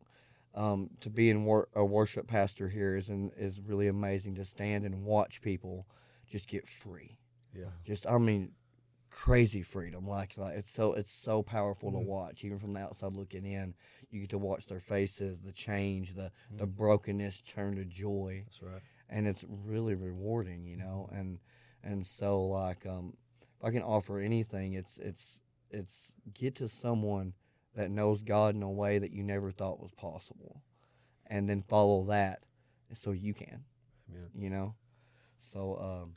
um, 0.55 0.91
to 1.01 1.11
be 1.11 1.31
in 1.31 1.45
wor- 1.45 1.69
a 1.75 1.85
worship 1.85 2.27
pastor 2.27 2.69
here 2.69 2.97
is 2.97 3.11
in, 3.11 3.31
is 3.37 3.61
really 3.61 3.89
amazing 3.89 4.34
to 4.37 4.44
stand 4.44 4.84
and 4.84 5.05
watch 5.05 5.41
people 5.43 5.87
just 6.27 6.49
get 6.49 6.69
free. 6.69 7.19
Yeah. 7.55 7.70
Just 7.84 8.06
I 8.06 8.19
mean, 8.19 8.53
crazy 9.11 9.63
freedom. 9.63 10.06
Like 10.06 10.37
like 10.37 10.56
it's 10.56 10.70
so 10.70 10.93
it's 10.94 11.13
so 11.13 11.43
powerful 11.43 11.91
Mhm. 11.91 11.93
to 11.93 11.99
watch, 11.99 12.44
even 12.44 12.58
from 12.58 12.75
the 12.75 12.81
outside 12.81 13.15
looking 13.15 13.44
in. 13.44 13.75
You 14.11 14.20
get 14.20 14.31
to 14.31 14.39
watch 14.39 14.67
their 14.67 14.81
faces, 14.81 15.41
the 15.41 15.53
change, 15.53 16.15
the 16.15 16.31
the 16.56 16.67
Mhm. 16.67 16.69
brokenness 16.69 17.43
turn 17.43 17.77
to 17.77 17.84
joy 17.84 18.46
That's 18.46 18.63
right. 18.63 18.82
and 19.08 19.27
it's 19.27 19.44
really 19.49 19.94
rewarding, 19.94 20.65
you 20.65 20.77
know. 20.77 21.08
And 21.13 21.39
and 21.82 22.06
so 22.06 22.43
like 22.43 22.87
um, 22.87 23.17
if 23.58 23.65
I 23.65 23.70
can 23.70 23.82
offer 23.82 24.19
anything, 24.19 24.75
it's 24.75 24.99
it's 24.99 25.41
it's 25.70 26.13
get 26.34 26.55
to 26.56 26.69
someone 26.69 27.34
that 27.75 27.91
knows 27.91 28.21
God 28.21 28.55
in 28.55 28.63
a 28.63 28.71
way 28.71 28.99
that 28.99 29.13
you 29.13 29.23
never 29.23 29.51
thought 29.51 29.81
was 29.81 29.93
possible, 29.93 30.63
and 31.27 31.49
then 31.49 31.63
follow 31.63 32.05
that, 32.05 32.41
so 32.93 33.13
you 33.13 33.35
can, 33.35 33.65
Amen. 34.11 34.29
you 34.35 34.51
know. 34.51 34.75
So 35.39 35.79
um, 35.79 36.15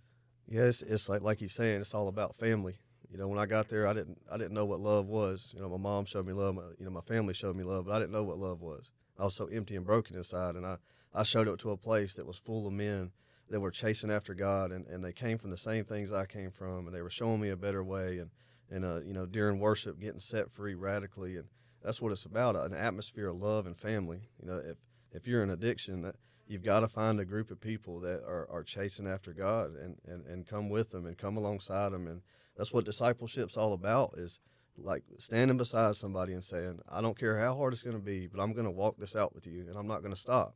Yeah, 0.47 0.63
it's, 0.63 0.81
it's 0.81 1.09
like 1.09 1.21
like 1.21 1.39
he's 1.39 1.53
saying, 1.53 1.81
it's 1.81 1.93
all 1.93 2.07
about 2.07 2.35
family. 2.35 2.77
You 3.09 3.17
know, 3.17 3.27
when 3.27 3.39
I 3.39 3.45
got 3.45 3.69
there, 3.69 3.87
I 3.87 3.93
didn't 3.93 4.19
I 4.31 4.37
didn't 4.37 4.53
know 4.53 4.65
what 4.65 4.79
love 4.79 5.07
was. 5.07 5.51
You 5.53 5.61
know, 5.61 5.69
my 5.69 5.77
mom 5.77 6.05
showed 6.05 6.27
me 6.27 6.33
love. 6.33 6.55
My, 6.55 6.63
you 6.77 6.85
know, 6.85 6.91
my 6.91 7.01
family 7.01 7.33
showed 7.33 7.55
me 7.55 7.63
love, 7.63 7.85
but 7.85 7.93
I 7.93 7.99
didn't 7.99 8.11
know 8.11 8.23
what 8.23 8.37
love 8.37 8.61
was. 8.61 8.91
I 9.17 9.23
was 9.23 9.35
so 9.35 9.45
empty 9.47 9.75
and 9.75 9.85
broken 9.85 10.15
inside, 10.15 10.55
and 10.55 10.65
I 10.65 10.77
I 11.13 11.23
showed 11.23 11.47
up 11.47 11.57
to 11.59 11.71
a 11.71 11.77
place 11.77 12.13
that 12.15 12.25
was 12.25 12.37
full 12.37 12.67
of 12.67 12.73
men 12.73 13.11
that 13.49 13.61
were 13.61 13.71
chasing 13.71 14.11
after 14.11 14.33
God, 14.33 14.71
and, 14.71 14.85
and 14.87 15.03
they 15.03 15.13
came 15.13 15.37
from 15.37 15.51
the 15.51 15.57
same 15.57 15.85
things 15.85 16.11
I 16.11 16.25
came 16.25 16.51
from, 16.51 16.85
and 16.85 16.93
they 16.93 17.01
were 17.01 17.09
showing 17.09 17.39
me 17.39 17.49
a 17.49 17.55
better 17.55 17.81
way, 17.83 18.17
and 18.17 18.29
and 18.69 18.85
uh, 18.85 19.01
you 19.05 19.13
know, 19.13 19.25
during 19.25 19.59
worship, 19.59 19.99
getting 19.99 20.19
set 20.19 20.51
free 20.51 20.75
radically, 20.75 21.37
and 21.37 21.45
that's 21.83 22.01
what 22.01 22.11
it's 22.11 22.25
about 22.25 22.55
an 22.55 22.73
atmosphere 22.73 23.29
of 23.29 23.37
love 23.37 23.65
and 23.65 23.77
family. 23.77 24.21
You 24.41 24.47
know, 24.47 24.57
if 24.57 24.77
if 25.11 25.27
you're 25.27 25.43
in 25.43 25.49
addiction, 25.49 26.01
that 26.01 26.15
you've 26.47 26.63
got 26.63 26.79
to 26.79 26.87
find 26.87 27.19
a 27.19 27.25
group 27.25 27.51
of 27.51 27.59
people 27.59 27.99
that 27.99 28.23
are, 28.23 28.47
are 28.49 28.63
chasing 28.63 29.07
after 29.07 29.33
God 29.33 29.75
and, 29.75 29.97
and, 30.07 30.25
and 30.25 30.47
come 30.47 30.69
with 30.69 30.91
them 30.91 31.05
and 31.05 31.17
come 31.17 31.37
alongside 31.37 31.91
them. 31.91 32.07
And 32.07 32.21
that's 32.55 32.73
what 32.73 32.85
discipleship's 32.85 33.57
all 33.57 33.73
about 33.73 34.13
is 34.17 34.39
like 34.77 35.03
standing 35.17 35.57
beside 35.57 35.95
somebody 35.95 36.33
and 36.33 36.43
saying, 36.43 36.79
I 36.89 37.01
don't 37.01 37.17
care 37.17 37.37
how 37.37 37.55
hard 37.55 37.73
it's 37.73 37.83
going 37.83 37.97
to 37.97 38.03
be, 38.03 38.27
but 38.27 38.41
I'm 38.41 38.53
going 38.53 38.65
to 38.65 38.71
walk 38.71 38.97
this 38.97 39.15
out 39.15 39.35
with 39.35 39.45
you 39.45 39.65
and 39.67 39.75
I'm 39.75 39.87
not 39.87 40.01
going 40.01 40.13
to 40.13 40.19
stop. 40.19 40.55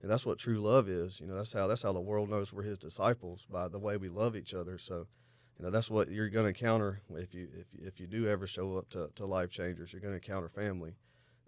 And 0.00 0.10
that's 0.10 0.26
what 0.26 0.38
true 0.38 0.58
love 0.60 0.88
is. 0.88 1.20
You 1.20 1.26
know, 1.26 1.36
that's 1.36 1.52
how, 1.52 1.66
that's 1.66 1.82
how 1.82 1.92
the 1.92 2.00
world 2.00 2.28
knows 2.28 2.52
we're 2.52 2.62
his 2.62 2.78
disciples 2.78 3.46
by 3.50 3.68
the 3.68 3.78
way 3.78 3.96
we 3.96 4.08
love 4.08 4.36
each 4.36 4.54
other. 4.54 4.78
So, 4.78 5.06
you 5.58 5.64
know, 5.64 5.70
that's 5.70 5.90
what 5.90 6.08
you're 6.10 6.28
going 6.28 6.44
to 6.44 6.48
encounter 6.48 7.00
if 7.14 7.34
you, 7.34 7.48
if, 7.54 7.66
if 7.86 8.00
you 8.00 8.06
do 8.06 8.28
ever 8.28 8.46
show 8.46 8.76
up 8.76 8.88
to, 8.90 9.10
to 9.16 9.26
life 9.26 9.50
changers, 9.50 9.92
you're 9.92 10.00
going 10.00 10.12
to 10.12 10.16
encounter 10.24 10.48
family. 10.48 10.94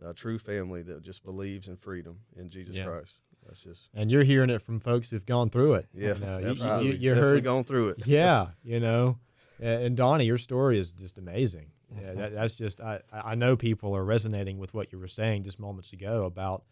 a 0.02 0.12
true 0.12 0.38
family 0.38 0.82
that 0.82 1.02
just 1.02 1.24
believes 1.24 1.68
in 1.68 1.76
freedom 1.76 2.18
in 2.36 2.50
Jesus 2.50 2.76
Yeah. 2.76 2.84
Christ. 2.86 3.18
That's 3.46 3.62
just 3.62 3.88
And 3.94 4.10
you're 4.10 4.22
hearing 4.24 4.48
it 4.50 4.62
from 4.62 4.80
folks 4.80 5.10
who've 5.10 5.24
gone 5.26 5.50
through 5.50 5.74
it. 5.74 5.86
yeah, 5.94 6.14
you 6.14 6.20
know, 6.20 6.38
you, 6.38 6.86
you, 6.88 6.92
you 6.94 7.14
heard 7.14 7.44
going 7.44 7.64
through 7.64 7.90
it. 7.90 8.06
yeah, 8.06 8.48
you 8.64 8.80
know, 8.80 9.18
and 9.60 9.96
Donnie, 9.96 10.24
your 10.24 10.38
story 10.38 10.78
is 10.78 10.90
just 10.92 11.18
amazing. 11.18 11.66
Yeah, 11.94 12.12
that, 12.14 12.32
that's 12.34 12.54
just 12.54 12.80
I, 12.80 13.00
I 13.12 13.34
know 13.34 13.54
people 13.56 13.94
are 13.96 14.04
resonating 14.04 14.58
with 14.58 14.72
what 14.74 14.92
you 14.92 14.98
were 14.98 15.08
saying 15.08 15.44
just 15.44 15.58
moments 15.60 15.92
ago 15.92 16.24
about, 16.24 16.64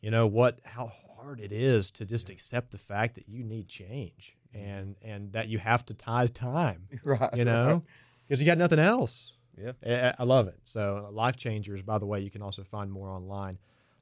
you 0.00 0.10
know, 0.10 0.26
what 0.28 0.60
how 0.64 0.92
hard 1.16 1.40
it 1.40 1.52
is 1.52 1.90
to 1.92 2.04
just 2.06 2.30
accept 2.30 2.70
the 2.70 2.78
fact 2.78 3.16
that 3.16 3.28
you 3.28 3.42
need 3.42 3.66
change. 3.68 4.36
And 4.54 4.96
and 5.02 5.32
that 5.32 5.48
you 5.48 5.58
have 5.58 5.84
to 5.86 5.94
tithe 5.94 6.34
time, 6.34 6.86
right. 7.04 7.34
you 7.34 7.44
know, 7.44 7.82
because 8.26 8.40
you 8.40 8.46
got 8.46 8.58
nothing 8.58 8.78
else. 8.78 9.32
Yeah. 9.56 9.72
I, 9.84 10.14
I 10.18 10.24
love 10.24 10.48
it. 10.48 10.58
So 10.64 11.08
Life 11.12 11.36
Changers, 11.36 11.82
by 11.82 11.98
the 11.98 12.06
way, 12.06 12.20
you 12.20 12.30
can 12.30 12.42
also 12.42 12.64
find 12.64 12.90
more 12.90 13.10
online, 13.10 13.58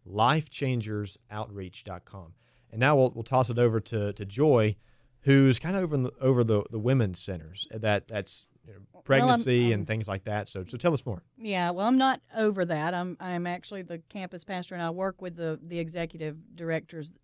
lifechangersoutreach.com. 0.08 2.32
And 2.70 2.80
now 2.80 2.96
we'll, 2.96 3.10
we'll 3.10 3.24
toss 3.24 3.50
it 3.50 3.58
over 3.58 3.80
to, 3.80 4.12
to 4.12 4.24
Joy, 4.24 4.76
who's 5.22 5.58
kind 5.58 5.76
of 5.76 5.82
over 5.82 5.96
the, 5.96 6.12
over 6.20 6.44
the, 6.44 6.62
the 6.70 6.78
women's 6.78 7.18
centers 7.18 7.66
that 7.72 8.06
that's 8.08 8.46
you 8.66 8.74
know, 8.74 8.80
pregnancy 9.04 9.72
and 9.72 9.82
um, 9.82 9.86
things 9.86 10.06
like 10.06 10.22
that. 10.24 10.48
So 10.48 10.64
so 10.66 10.76
tell 10.76 10.92
us 10.92 11.06
more. 11.06 11.22
Yeah, 11.38 11.70
well, 11.70 11.86
I'm 11.86 11.96
not 11.96 12.20
over 12.36 12.66
that. 12.66 12.92
I'm 12.92 13.16
I'm 13.18 13.46
actually 13.46 13.80
the 13.82 14.02
campus 14.10 14.44
pastor, 14.44 14.74
and 14.74 14.84
I 14.84 14.90
work 14.90 15.22
with 15.22 15.36
the 15.36 15.58
the 15.62 15.78
executive 15.78 16.36
directors 16.54 17.14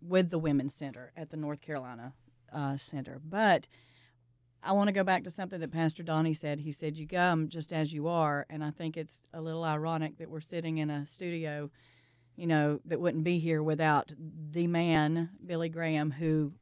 with 0.00 0.30
the 0.30 0.38
Women's 0.38 0.74
Center 0.74 1.12
at 1.16 1.30
the 1.30 1.36
North 1.36 1.60
Carolina 1.60 2.14
uh, 2.56 2.76
Center. 2.76 3.20
But 3.22 3.68
I 4.62 4.72
want 4.72 4.88
to 4.88 4.92
go 4.92 5.04
back 5.04 5.22
to 5.24 5.30
something 5.30 5.60
that 5.60 5.70
Pastor 5.70 6.02
Donnie 6.02 6.34
said. 6.34 6.60
He 6.60 6.72
said, 6.72 6.96
"You 6.96 7.06
come 7.06 7.48
just 7.48 7.72
as 7.72 7.92
you 7.92 8.08
are," 8.08 8.46
and 8.50 8.64
I 8.64 8.70
think 8.70 8.96
it's 8.96 9.22
a 9.32 9.40
little 9.40 9.62
ironic 9.62 10.18
that 10.18 10.30
we're 10.30 10.40
sitting 10.40 10.78
in 10.78 10.90
a 10.90 11.06
studio, 11.06 11.70
you 12.34 12.46
know, 12.46 12.80
that 12.86 13.00
wouldn't 13.00 13.24
be 13.24 13.38
here 13.38 13.62
without 13.62 14.12
the 14.50 14.66
man 14.66 15.30
Billy 15.44 15.68
Graham 15.68 16.10
who 16.10 16.52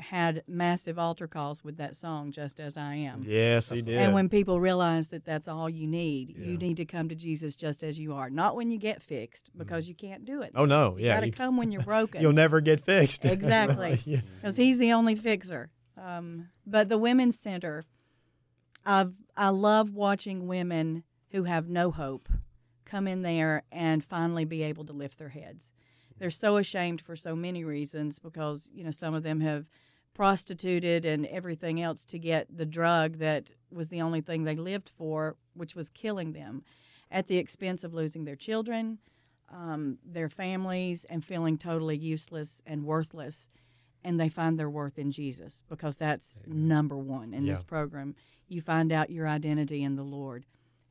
had 0.00 0.42
massive 0.48 0.98
altar 0.98 1.28
calls 1.28 1.62
with 1.62 1.76
that 1.76 1.94
song 1.96 2.32
"Just 2.32 2.58
as 2.60 2.76
I 2.76 2.94
Am." 2.96 3.24
Yes, 3.26 3.68
he 3.68 3.82
did. 3.82 3.96
And 3.98 4.14
when 4.14 4.28
people 4.28 4.60
realize 4.60 5.08
that 5.08 5.24
that's 5.24 5.46
all 5.48 5.68
you 5.70 5.86
need, 5.86 6.34
Yeah. 6.36 6.46
you 6.46 6.56
need 6.58 6.76
to 6.78 6.84
come 6.84 7.08
to 7.08 7.14
Jesus 7.14 7.54
just 7.56 7.82
as 7.84 7.98
you 7.98 8.14
are, 8.14 8.30
not 8.30 8.56
when 8.56 8.70
you 8.70 8.78
get 8.78 9.02
fixed 9.02 9.50
because 9.56 9.88
you 9.88 9.94
can't 9.94 10.24
do 10.24 10.42
it. 10.42 10.52
oh 10.54 10.64
no, 10.64 10.96
you 10.96 11.06
yeah, 11.06 11.14
got 11.16 11.20
to 11.20 11.26
you, 11.26 11.32
come 11.32 11.56
when 11.56 11.70
you're 11.70 11.82
broken. 11.94 12.20
You'll 12.22 12.32
never 12.32 12.60
get 12.60 12.80
fixed. 12.80 13.24
Exactly. 13.30 14.00
yeah. 14.06 14.20
because 14.36 14.56
he's 14.56 14.78
the 14.78 14.92
only 14.92 15.14
fixer. 15.14 15.70
Um, 16.00 16.48
but 16.66 16.88
the 16.88 16.98
women's 16.98 17.38
center, 17.38 17.84
I've 18.84 19.14
I 19.36 19.50
love 19.50 19.94
watching 19.94 20.46
women 20.46 21.04
who 21.30 21.44
have 21.44 21.68
no 21.68 21.90
hope 21.90 22.28
come 22.84 23.06
in 23.06 23.22
there 23.22 23.62
and 23.70 24.04
finally 24.04 24.44
be 24.44 24.62
able 24.62 24.84
to 24.86 24.92
lift 24.92 25.18
their 25.18 25.28
heads. 25.28 25.70
They're 26.18 26.30
so 26.30 26.56
ashamed 26.58 27.00
for 27.00 27.16
so 27.16 27.34
many 27.36 27.64
reasons 27.64 28.18
because 28.18 28.68
you 28.74 28.84
know 28.84 28.90
some 28.90 29.14
of 29.14 29.22
them 29.22 29.40
have 29.40 29.66
prostituted 30.20 31.06
and 31.06 31.24
everything 31.28 31.80
else 31.80 32.04
to 32.04 32.18
get 32.18 32.46
the 32.54 32.66
drug 32.66 33.16
that 33.16 33.50
was 33.72 33.88
the 33.88 34.02
only 34.02 34.20
thing 34.20 34.44
they 34.44 34.54
lived 34.54 34.90
for, 34.98 35.34
which 35.54 35.74
was 35.74 35.88
killing 35.88 36.34
them, 36.34 36.62
at 37.10 37.26
the 37.26 37.38
expense 37.38 37.84
of 37.84 37.94
losing 37.94 38.26
their 38.26 38.36
children, 38.36 38.98
um, 39.50 39.96
their 40.04 40.28
families, 40.28 41.06
and 41.06 41.24
feeling 41.24 41.56
totally 41.56 41.96
useless 41.96 42.60
and 42.66 42.84
worthless 42.84 43.48
and 44.04 44.20
they 44.20 44.28
find 44.28 44.58
their 44.58 44.68
worth 44.68 44.98
in 44.98 45.10
Jesus 45.10 45.62
because 45.70 45.96
that's 45.96 46.38
number 46.46 46.98
one 46.98 47.32
in 47.32 47.46
this 47.46 47.62
program. 47.62 48.14
You 48.46 48.60
find 48.60 48.92
out 48.92 49.08
your 49.08 49.26
identity 49.26 49.82
in 49.82 49.96
the 49.96 50.02
Lord, 50.02 50.44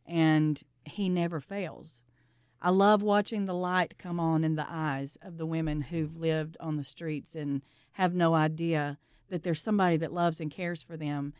and 0.07 0.59
He 0.85 1.07
never 1.07 1.39
fails. 1.39 2.01
I 2.63 2.71
love 2.71 3.03
watching 3.03 3.45
the 3.45 3.53
light 3.53 3.99
come 3.99 4.19
on 4.19 4.43
in 4.43 4.55
the 4.55 4.65
eyes 4.67 5.19
of 5.21 5.37
the 5.37 5.45
women 5.45 5.81
who've 5.81 6.17
lived 6.17 6.57
on 6.59 6.77
the 6.77 6.83
streets 6.83 7.35
and 7.35 7.61
have 7.91 8.15
no 8.15 8.33
idea 8.33 8.97
that 9.29 9.43
there's 9.43 9.61
somebody 9.61 9.97
that 9.97 10.13
loves 10.13 10.39
and 10.39 10.51
cares 10.51 10.83
for 10.83 10.97
them. 10.97 11.33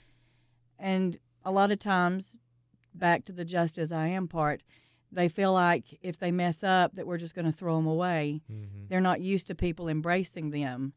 And 0.78 1.18
a 1.44 1.52
lot 1.52 1.72
of 1.72 1.80
times, 1.80 2.40
back 2.94 3.26
to 3.26 3.32
the 3.34 3.46
just 3.46 3.78
as 3.78 3.92
I 3.92 4.08
am 4.08 4.28
part, 4.28 4.62
they 5.12 5.28
feel 5.30 5.54
like 5.54 5.98
if 6.02 6.18
they 6.18 6.32
mess 6.32 6.64
up 6.64 6.96
that 6.96 7.08
we're 7.08 7.18
just 7.18 7.34
going 7.36 7.46
to 7.46 7.52
throw 7.52 7.76
them 7.78 7.88
away. 7.88 8.42
Mhm. 8.52 8.88
They're 8.90 9.02
not 9.02 9.22
used 9.22 9.48
to 9.48 9.56
people 9.56 9.88
embracing 9.90 10.52
them 10.52 10.94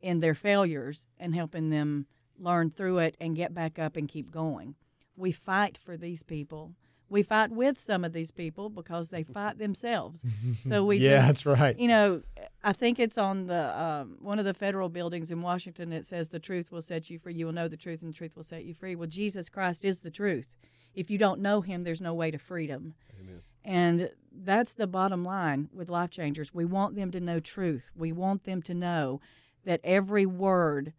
in 0.00 0.20
their 0.20 0.34
failures 0.34 1.04
and 1.18 1.34
helping 1.34 1.70
them 1.70 2.06
learn 2.38 2.70
through 2.70 2.98
it 2.98 3.16
and 3.20 3.36
get 3.36 3.52
back 3.52 3.78
up 3.78 3.96
and 3.96 4.08
keep 4.08 4.30
going. 4.30 4.76
We 5.16 5.32
fight 5.32 5.76
for 5.78 5.96
these 5.96 6.22
people. 6.22 6.74
We 7.10 7.22
fight 7.22 7.50
with 7.50 7.78
some 7.78 8.04
of 8.04 8.12
these 8.12 8.30
people 8.30 8.70
because 8.70 9.10
they 9.10 9.24
fight 9.24 9.58
themselves. 9.58 10.24
So 10.66 10.84
we 10.84 10.98
yeah, 10.98 11.16
just, 11.16 11.26
that's 11.26 11.46
right. 11.46 11.78
you 11.78 11.88
know, 11.88 12.22
I 12.62 12.72
think 12.72 12.98
it's 12.98 13.18
on 13.18 13.46
the 13.46 13.80
um, 13.80 14.16
one 14.20 14.38
of 14.38 14.44
the 14.44 14.54
federal 14.54 14.88
buildings 14.88 15.30
in 15.30 15.42
Washington. 15.42 15.92
It 15.92 16.04
says, 16.04 16.28
"The 16.28 16.38
truth 16.38 16.70
will 16.70 16.82
set 16.82 17.10
you 17.10 17.18
free. 17.18 17.34
You 17.34 17.46
will 17.46 17.52
know 17.52 17.68
the 17.68 17.76
truth, 17.76 18.02
and 18.02 18.12
the 18.12 18.16
truth 18.16 18.36
will 18.36 18.42
set 18.44 18.64
you 18.64 18.74
free." 18.74 18.94
Well, 18.94 19.08
Jesus 19.08 19.48
Christ 19.48 19.84
is 19.84 20.02
the 20.02 20.10
truth. 20.10 20.56
If 20.94 21.10
you 21.10 21.18
don't 21.18 21.40
know 21.40 21.60
Him, 21.60 21.82
there's 21.84 22.00
no 22.00 22.14
way 22.14 22.30
to 22.30 22.38
freedom. 22.38 22.94
Amen. 23.20 23.40
And 23.64 24.10
that's 24.32 24.74
the 24.74 24.86
bottom 24.86 25.24
line 25.24 25.68
with 25.72 25.88
life 25.88 26.10
changers. 26.10 26.54
We 26.54 26.64
want 26.64 26.94
them 26.94 27.10
to 27.10 27.20
know 27.20 27.40
truth. 27.40 27.90
We 27.96 28.12
want 28.12 28.44
them 28.44 28.62
to 28.62 28.74
know 28.74 29.20
that 29.64 29.80
every 29.82 30.26
word 30.26 30.92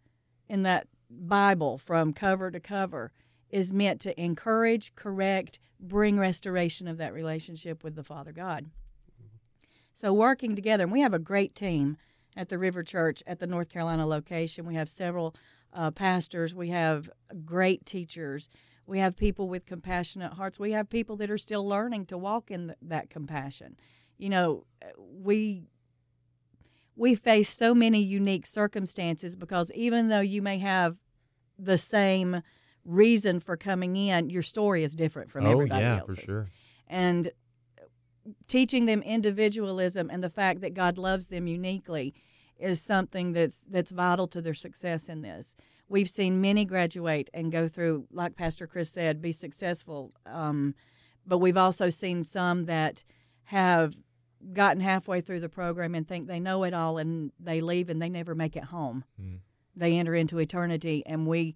in 0.48 0.62
that 0.62 0.86
Bible 1.10 1.78
from 1.78 2.12
cover 2.12 2.50
to 2.50 2.60
cover 2.60 3.12
is 3.52 3.72
meant 3.72 4.00
to 4.00 4.20
encourage, 4.20 4.94
correct, 4.96 5.58
bring 5.78 6.18
restoration 6.18 6.88
of 6.88 6.96
that 6.96 7.12
relationship 7.12 7.84
with 7.84 7.94
the 7.94 8.02
Father 8.02 8.32
God. 8.32 8.70
So, 9.92 10.12
working 10.12 10.56
together, 10.56 10.84
and 10.84 10.92
we 10.92 11.00
have 11.00 11.12
a 11.12 11.18
great 11.18 11.54
team 11.54 11.98
at 12.34 12.48
the 12.48 12.58
River 12.58 12.82
Church 12.82 13.22
at 13.26 13.38
the 13.38 13.46
North 13.46 13.68
Carolina 13.68 14.06
location. 14.06 14.64
We 14.64 14.74
have 14.74 14.88
several 14.88 15.34
uh, 15.74 15.90
pastors, 15.90 16.54
we 16.54 16.70
have 16.70 17.10
great 17.44 17.84
teachers, 17.84 18.48
we 18.86 18.98
have 18.98 19.16
people 19.16 19.48
with 19.48 19.66
compassionate 19.66 20.32
hearts, 20.32 20.58
we 20.58 20.72
have 20.72 20.88
people 20.88 21.16
that 21.16 21.30
are 21.30 21.38
still 21.38 21.66
learning 21.66 22.06
to 22.06 22.16
walk 22.18 22.50
in 22.50 22.68
th- 22.68 22.78
that 22.80 23.10
compassion. 23.10 23.76
You 24.16 24.30
know, 24.30 24.64
we 24.96 25.64
we 26.94 27.14
face 27.14 27.48
so 27.48 27.74
many 27.74 28.00
unique 28.00 28.46
circumstances 28.46 29.34
because 29.36 29.70
even 29.72 30.08
though 30.08 30.20
you 30.20 30.42
may 30.42 30.58
have 30.58 30.96
the 31.58 31.78
same 31.78 32.42
reason 32.84 33.40
for 33.40 33.56
coming 33.56 33.96
in, 33.96 34.30
your 34.30 34.42
story 34.42 34.84
is 34.84 34.94
different 34.94 35.30
from 35.30 35.46
oh 35.46 35.52
everybody 35.52 35.82
yeah, 35.82 35.98
else's 35.98 36.18
for 36.18 36.26
sure. 36.26 36.48
and 36.88 37.30
teaching 38.46 38.86
them 38.86 39.02
individualism 39.02 40.10
and 40.10 40.22
the 40.22 40.30
fact 40.30 40.60
that 40.60 40.74
God 40.74 40.98
loves 40.98 41.28
them 41.28 41.46
uniquely 41.46 42.14
is 42.58 42.80
something 42.80 43.32
that's 43.32 43.64
that's 43.68 43.90
vital 43.90 44.26
to 44.28 44.40
their 44.40 44.54
success 44.54 45.08
in 45.08 45.22
this. 45.22 45.54
We've 45.88 46.08
seen 46.08 46.40
many 46.40 46.64
graduate 46.64 47.28
and 47.34 47.52
go 47.52 47.68
through, 47.68 48.06
like 48.12 48.36
Pastor 48.36 48.66
Chris 48.66 48.88
said, 48.88 49.20
be 49.20 49.32
successful. 49.32 50.12
Um, 50.24 50.74
but 51.26 51.38
we've 51.38 51.56
also 51.56 51.90
seen 51.90 52.24
some 52.24 52.64
that 52.64 53.04
have 53.44 53.94
gotten 54.52 54.82
halfway 54.82 55.20
through 55.20 55.40
the 55.40 55.48
program 55.48 55.94
and 55.94 56.08
think 56.08 56.26
they 56.26 56.40
know 56.40 56.64
it 56.64 56.72
all, 56.72 56.98
and 56.98 57.30
they 57.38 57.60
leave 57.60 57.90
and 57.90 58.00
they 58.00 58.08
never 58.08 58.34
make 58.34 58.56
it 58.56 58.64
home. 58.64 59.04
Mm. 59.20 59.40
They 59.76 59.98
enter 59.98 60.14
into 60.14 60.38
eternity, 60.38 61.02
and 61.06 61.26
we 61.26 61.54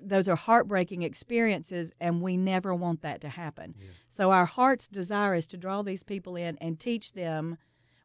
those 0.00 0.28
are 0.28 0.36
heartbreaking 0.36 1.02
experiences, 1.02 1.92
and 2.00 2.22
we 2.22 2.36
never 2.36 2.74
want 2.74 3.02
that 3.02 3.20
to 3.22 3.28
happen. 3.28 3.74
So 4.08 4.30
our 4.30 4.44
heart's 4.44 4.88
desire 4.88 5.34
is 5.34 5.46
to 5.48 5.56
draw 5.56 5.82
these 5.82 6.02
people 6.02 6.36
in 6.36 6.56
and 6.58 6.78
teach 6.78 7.12
them 7.12 7.58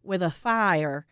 with 0.03 0.21
a 0.21 0.31
fire 0.31 1.05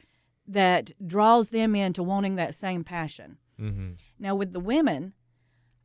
that 0.48 0.92
draws 1.06 1.50
them 1.50 1.76
into 1.76 2.02
wanting 2.02 2.36
that 2.36 2.56
same 2.56 2.84
passion. 2.84 3.38
Mm-hmm. 3.60 3.92
Now, 4.20 4.36
with 4.36 4.54
the 4.54 4.60
women, 4.60 5.14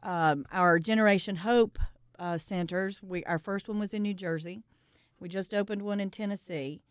um, 0.02 0.46
our 0.52 0.78
Generation 0.78 1.36
Hope 1.36 1.78
uh, 2.18 2.38
centers, 2.38 3.02
we 3.02 3.24
our 3.24 3.38
first 3.38 3.68
one 3.68 3.78
was 3.78 3.92
in 3.92 4.02
New 4.02 4.14
Jersey. 4.14 4.62
We 5.18 5.28
just 5.28 5.54
opened 5.54 5.82
one 5.82 6.00
in 6.00 6.10
Tennessee. 6.10 6.82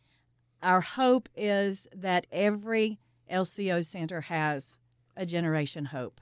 Our 0.62 0.82
hope 0.82 1.30
is 1.36 1.88
that 1.96 2.28
every 2.32 3.00
LCO 3.32 3.86
center 3.86 4.22
has 4.22 4.78
a 5.16 5.26
Generation 5.26 5.86
Hope 5.86 6.22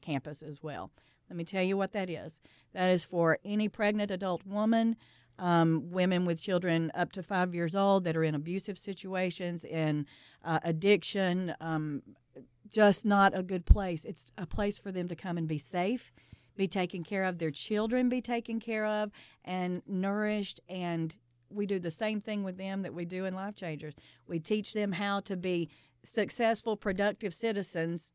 campus 0.00 0.42
as 0.42 0.62
well. 0.62 0.90
Let 1.28 1.36
me 1.36 1.44
tell 1.44 1.62
you 1.62 1.76
what 1.76 1.92
that 1.92 2.10
is. 2.10 2.40
That 2.72 2.90
is 2.90 3.04
for 3.04 3.38
any 3.44 3.68
pregnant 3.68 4.10
adult 4.10 4.44
woman, 4.44 4.96
um, 5.38 5.90
women 5.90 6.24
with 6.24 6.42
children 6.42 6.90
up 6.94 7.12
to 7.12 7.22
five 7.22 7.54
years 7.54 7.76
old 7.76 8.04
that 8.04 8.16
are 8.16 8.24
in 8.24 8.34
abusive 8.34 8.78
situations, 8.78 9.64
in 9.64 10.06
uh, 10.44 10.58
addiction, 10.64 11.54
um, 11.60 12.02
just 12.70 13.04
not 13.04 13.36
a 13.36 13.42
good 13.42 13.64
place. 13.64 14.04
It's 14.04 14.30
a 14.36 14.46
place 14.46 14.78
for 14.78 14.92
them 14.92 15.08
to 15.08 15.16
come 15.16 15.38
and 15.38 15.46
be 15.48 15.58
safe, 15.58 16.12
be 16.56 16.68
taken 16.68 17.04
care 17.04 17.24
of, 17.24 17.38
their 17.38 17.50
children 17.50 18.08
be 18.08 18.20
taken 18.20 18.60
care 18.60 18.86
of, 18.86 19.10
and 19.44 19.82
nourished. 19.86 20.60
And 20.68 21.14
we 21.48 21.66
do 21.66 21.78
the 21.78 21.90
same 21.90 22.20
thing 22.20 22.42
with 22.42 22.56
them 22.56 22.82
that 22.82 22.94
we 22.94 23.04
do 23.04 23.24
in 23.24 23.34
Life 23.34 23.54
Changers. 23.54 23.94
We 24.26 24.40
teach 24.40 24.72
them 24.72 24.92
how 24.92 25.20
to 25.20 25.36
be 25.36 25.68
successful, 26.02 26.76
productive 26.76 27.34
citizens 27.34 28.12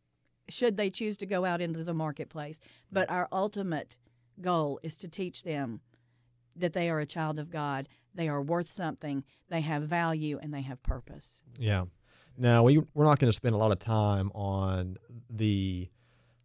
should 0.50 0.78
they 0.78 0.90
choose 0.90 1.18
to 1.18 1.26
go 1.26 1.46
out 1.46 1.62
into 1.62 1.84
the 1.84 1.94
marketplace. 1.94 2.60
But 2.92 3.10
our 3.10 3.28
ultimate 3.32 3.98
goal 4.42 4.80
is 4.84 4.98
to 4.98 5.08
teach 5.08 5.44
them 5.44 5.82
that 6.56 6.74
they 6.74 6.90
are 6.90 7.00
a 7.00 7.06
child 7.06 7.40
of 7.40 7.50
God, 7.50 7.88
they 8.14 8.30
are 8.30 8.42
worth 8.42 8.70
something, 8.70 9.24
they 9.50 9.62
have 9.62 9.84
value, 9.84 10.40
and 10.42 10.54
they 10.54 10.62
have 10.62 10.82
purpose. 10.84 11.44
Yeah. 11.58 11.86
Now 12.38 12.64
we 12.64 12.80
we're 12.94 13.06
not 13.06 13.20
going 13.20 13.30
to 13.30 13.36
spend 13.36 13.56
a 13.56 13.58
lot 13.58 13.72
of 13.72 13.80
time 13.80 14.32
on 14.34 14.98
the 15.30 15.90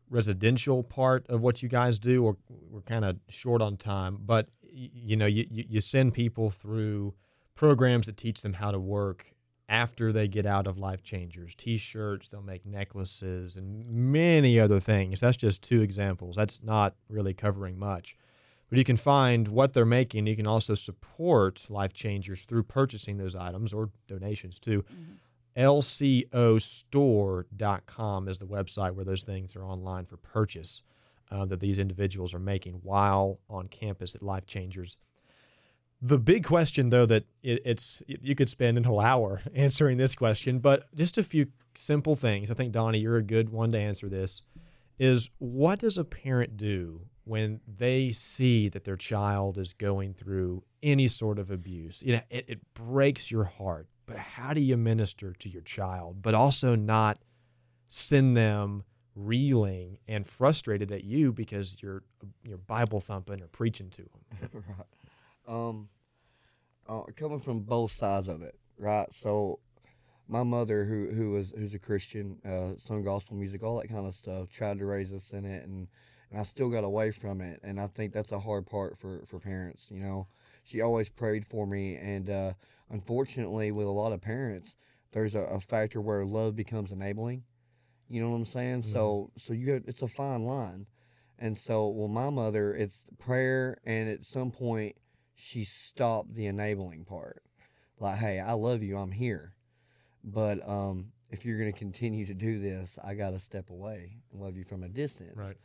residential 0.09 0.83
part 0.83 1.27
of 1.29 1.41
what 1.41 1.63
you 1.63 1.69
guys 1.69 1.99
do. 1.99 2.23
We're, 2.23 2.35
we're 2.49 2.83
kind 2.83 3.05
of 3.05 3.19
short 3.29 3.63
on 3.63 3.77
time, 3.77 4.19
but 4.21 4.49
you 4.73 5.17
know, 5.17 5.27
you, 5.27 5.47
you 5.51 5.65
you 5.69 5.81
send 5.81 6.15
people 6.15 6.51
through 6.51 7.15
programs 7.55 8.07
that 8.07 8.17
teach 8.17 8.43
them 8.43 8.55
how 8.55 8.71
to 8.71 8.79
work 8.79 9.35
after 9.71 10.13
they 10.13 10.29
get 10.29 10.45
out 10.45 10.67
of 10.67 10.77
Life 10.79 11.03
Changers. 11.05 11.55
T-shirts, 11.55 12.29
they'll 12.29 12.43
make 12.43 12.67
necklaces, 12.67 13.57
and 13.57 13.87
many 13.87 14.59
other 14.59 14.81
things. 14.81 15.21
That's 15.21 15.37
just 15.37 15.63
two 15.63 15.81
examples. 15.81 16.35
That's 16.35 16.61
not 16.63 16.97
really 17.09 17.33
covering 17.33 17.79
much. 17.79 18.17
But 18.69 18.79
you 18.79 18.85
can 18.85 18.97
find 18.97 19.47
what 19.49 19.73
they're 19.73 19.87
making. 19.87 20.27
You 20.27 20.35
can 20.35 20.49
also 20.49 20.75
support 20.75 21.67
Life 21.69 21.93
Changers 21.93 22.43
through 22.43 22.65
purchasing 22.65 23.17
those 23.17 23.37
items 23.37 23.73
or 23.73 23.91
donations 24.09 24.59
too. 24.59 24.85
LCOstore.com 25.57 28.29
is 28.29 28.39
the 28.39 28.47
website 28.47 28.95
where 28.95 29.05
those 29.05 29.23
things 29.23 29.57
are 29.57 29.65
online 29.65 30.07
for 30.07 30.17
purchase 30.17 30.83
uh, 31.31 31.45
that 31.45 31.61
these 31.61 31.79
individuals 31.79 32.35
are 32.35 32.41
making 32.41 32.81
while 32.83 33.39
on 33.49 33.69
campus 33.69 34.17
at 34.17 34.23
Life 34.23 34.47
Changers. 34.47 34.97
The 36.03 36.19
big 36.19 36.45
question, 36.45 36.89
though, 36.89 37.07
that 37.07 37.25
it, 37.43 37.61
it's 37.65 38.03
you 38.07 38.35
could 38.35 38.49
spend 38.49 38.79
an 38.79 38.85
whole 38.85 39.01
hour 39.01 39.43
answering 39.55 39.99
this 39.99 40.15
question, 40.15 40.59
but 40.59 40.93
just 40.95 41.19
a 41.19 41.23
few 41.23 41.47
simple 41.75 42.17
things. 42.17 42.51
I 42.51 42.55
think 42.55 42.73
Donnie, 42.73 43.01
you're 43.01 43.19
a 43.19 43.23
good 43.23 43.51
one 43.51 43.73
to 43.73 43.79
answer 43.79 44.09
this. 44.09 44.43
Is 44.99 45.31
what 45.39 45.79
does 45.79 45.97
a 45.97 46.05
parent 46.05 46.57
do 46.57 47.03
when 47.25 47.61
they 47.67 48.11
see 48.11 48.69
that 48.69 48.85
their 48.85 48.97
child 48.97 49.57
is 49.57 49.73
going 49.73 50.13
through 50.13 50.63
any 50.83 51.09
sort 51.09 51.39
of 51.39 51.51
abuse? 51.51 52.03
You 52.03 52.15
know, 52.15 52.23
it, 52.29 52.45
it 52.49 52.75
breaks 52.75 53.31
your 53.31 53.45
heart. 53.45 53.87
But 54.07 54.17
how 54.19 54.53
do 54.53 54.61
you 54.61 54.77
minister 54.77 55.33
to 55.33 55.49
your 55.49 55.63
child, 55.63 56.21
but 56.21 56.35
also 56.35 56.75
not 56.75 57.19
send 57.89 58.37
them 58.37 58.83
reeling 59.15 59.99
and 60.09 60.27
frustrated 60.27 60.91
at 60.93 61.05
you 61.05 61.33
because 61.33 61.77
you're 61.83 62.03
you're 62.43 62.59
Bible 62.59 63.01
thumping 63.01 63.41
or 63.41 63.47
preaching 63.49 63.89
to 63.91 64.03
them? 64.03 64.63
right. 64.79 64.87
Um, 65.47 65.89
uh, 66.89 67.03
coming 67.17 67.41
from 67.41 67.61
both 67.61 67.93
sides 67.93 68.29
of 68.29 68.43
it, 68.43 68.59
right? 68.79 69.13
So, 69.13 69.61
my 70.29 70.43
mother, 70.43 70.85
who 70.85 71.11
who 71.11 71.31
was 71.33 71.51
who's 71.57 71.75
a 71.75 71.79
Christian, 71.79 72.39
uh, 72.45 72.77
sung 72.79 73.03
gospel 73.03 73.37
music, 73.37 73.63
all 73.63 73.79
that 73.81 73.89
kind 73.89 74.07
of 74.07 74.15
stuff, 74.15 74.51
tried 74.51 74.79
to 74.79 74.87
raise 74.87 75.13
us 75.13 75.33
in 75.33 75.45
it, 75.45 75.65
and 75.67 75.89
and 76.31 76.41
I 76.41 76.45
still 76.45 76.71
got 76.71 76.85
away 76.85 77.11
from 77.11 77.41
it, 77.41 77.61
and 77.63 77.81
I 77.81 77.87
think 77.87 78.13
that's 78.13 78.33
a 78.33 78.41
hard 78.41 78.67
part 78.67 78.99
for 78.99 79.25
for 79.27 79.39
parents. 79.41 79.91
You 79.91 80.01
know, 80.01 80.27
she 80.65 80.81
always 80.81 81.09
prayed 81.09 81.47
for 81.47 81.67
me, 81.67 81.97
and 81.97 82.29
uh, 82.31 82.53
unfortunately, 82.91 83.73
with 83.73 83.87
a 83.87 83.91
lot 83.91 84.13
of 84.13 84.21
parents, 84.21 84.77
there's 85.13 85.35
a, 85.35 85.41
a 85.41 85.61
factor 85.61 86.01
where 86.01 86.25
love 86.25 86.57
becomes 86.57 86.93
enabling. 86.93 87.45
You 88.09 88.23
know 88.23 88.31
what 88.31 88.37
I'm 88.37 88.45
saying? 88.47 88.83
Mhm. 88.83 88.85
So 88.85 89.31
so 89.39 89.53
you 89.53 89.73
have, 89.73 89.85
it's 89.87 90.03
a 90.03 90.09
fine 90.09 90.45
line. 90.45 90.87
And 91.39 91.57
so, 91.57 91.89
well, 91.89 92.09
my 92.09 92.31
mother, 92.31 92.75
it's 92.75 93.05
prayer, 93.19 93.79
and 93.85 94.09
at 94.11 94.25
some 94.27 94.51
point, 94.51 94.97
she 95.41 95.65
stopped 95.65 96.35
the 96.35 96.47
enabling 96.47 97.05
part. 97.05 97.43
Like, 97.99 98.19
hey, 98.19 98.41
I 98.41 98.53
love 98.53 98.83
you, 98.83 98.97
I'm 98.97 99.11
here, 99.11 99.55
but 100.25 100.67
um, 100.69 101.13
if 101.31 101.45
you're 101.45 101.59
going 101.59 101.73
to 101.73 101.79
continue 101.79 102.27
to 102.27 102.35
do 102.35 102.61
this, 102.61 102.99
I 103.03 103.15
got 103.15 103.31
to 103.31 103.39
step 103.39 103.71
away 103.71 104.17
and 104.33 104.41
love 104.41 104.57
you 104.57 104.65
from 104.65 104.83
a 104.83 104.89
distance. 104.89 105.37
Right. 105.37 105.57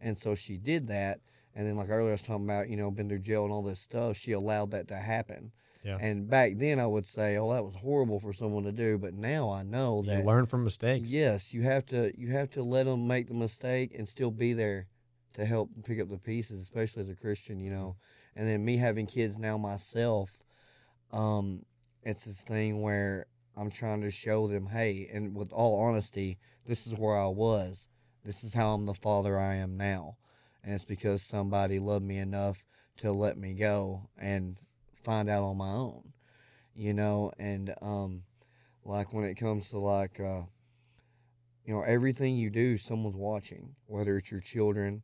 And 0.00 0.16
so 0.16 0.34
she 0.34 0.58
did 0.58 0.88
that, 0.88 1.20
and 1.54 1.66
then 1.66 1.76
like 1.76 1.88
earlier 1.88 2.10
I 2.10 2.12
was 2.12 2.22
talking 2.22 2.44
about, 2.44 2.68
you 2.68 2.76
know, 2.76 2.90
been 2.90 3.08
through 3.08 3.20
jail 3.20 3.44
and 3.44 3.52
all 3.52 3.62
this 3.62 3.80
stuff. 3.80 4.16
She 4.16 4.32
allowed 4.32 4.70
that 4.72 4.88
to 4.88 4.96
happen. 4.96 5.50
Yeah. 5.84 5.96
And 6.00 6.28
back 6.28 6.52
then, 6.56 6.80
I 6.80 6.86
would 6.86 7.06
say, 7.06 7.36
oh, 7.36 7.52
that 7.52 7.64
was 7.64 7.74
horrible 7.74 8.20
for 8.20 8.32
someone 8.32 8.64
to 8.64 8.72
do, 8.72 8.98
but 8.98 9.14
now 9.14 9.50
I 9.50 9.62
know 9.62 10.02
that 10.02 10.18
You 10.18 10.24
learn 10.24 10.46
from 10.46 10.64
mistakes. 10.64 11.08
Yes, 11.08 11.54
you 11.54 11.62
have 11.62 11.86
to 11.86 12.12
you 12.18 12.32
have 12.32 12.50
to 12.50 12.62
let 12.62 12.84
them 12.84 13.06
make 13.06 13.28
the 13.28 13.34
mistake 13.34 13.94
and 13.96 14.08
still 14.08 14.30
be 14.30 14.52
there 14.52 14.88
to 15.34 15.44
help 15.46 15.70
pick 15.84 16.00
up 16.00 16.10
the 16.10 16.18
pieces, 16.18 16.60
especially 16.60 17.02
as 17.02 17.08
a 17.08 17.14
Christian, 17.14 17.60
you 17.60 17.70
know. 17.70 17.96
And 18.38 18.48
then 18.48 18.64
me 18.64 18.76
having 18.76 19.06
kids 19.06 19.36
now 19.36 19.58
myself, 19.58 20.30
um, 21.12 21.64
it's 22.04 22.24
this 22.24 22.40
thing 22.40 22.80
where 22.80 23.26
I'm 23.56 23.68
trying 23.68 24.00
to 24.02 24.12
show 24.12 24.46
them, 24.46 24.64
hey, 24.64 25.10
and 25.12 25.34
with 25.34 25.52
all 25.52 25.80
honesty, 25.80 26.38
this 26.64 26.86
is 26.86 26.94
where 26.94 27.18
I 27.18 27.26
was. 27.26 27.88
This 28.24 28.44
is 28.44 28.54
how 28.54 28.74
I'm 28.74 28.86
the 28.86 28.94
father 28.94 29.36
I 29.36 29.56
am 29.56 29.76
now. 29.76 30.18
And 30.62 30.72
it's 30.72 30.84
because 30.84 31.20
somebody 31.20 31.80
loved 31.80 32.04
me 32.04 32.18
enough 32.18 32.64
to 32.98 33.10
let 33.10 33.36
me 33.36 33.54
go 33.54 34.08
and 34.16 34.56
find 35.02 35.28
out 35.28 35.42
on 35.42 35.56
my 35.56 35.72
own. 35.72 36.12
You 36.76 36.94
know, 36.94 37.32
and 37.40 37.74
um 37.82 38.22
like 38.84 39.12
when 39.12 39.24
it 39.24 39.34
comes 39.34 39.70
to 39.70 39.78
like 39.78 40.20
uh 40.20 40.42
you 41.64 41.74
know 41.74 41.82
everything 41.82 42.36
you 42.36 42.50
do 42.50 42.78
someone's 42.78 43.16
watching 43.16 43.74
whether 43.86 44.16
it's 44.16 44.30
your 44.30 44.40
children 44.40 45.02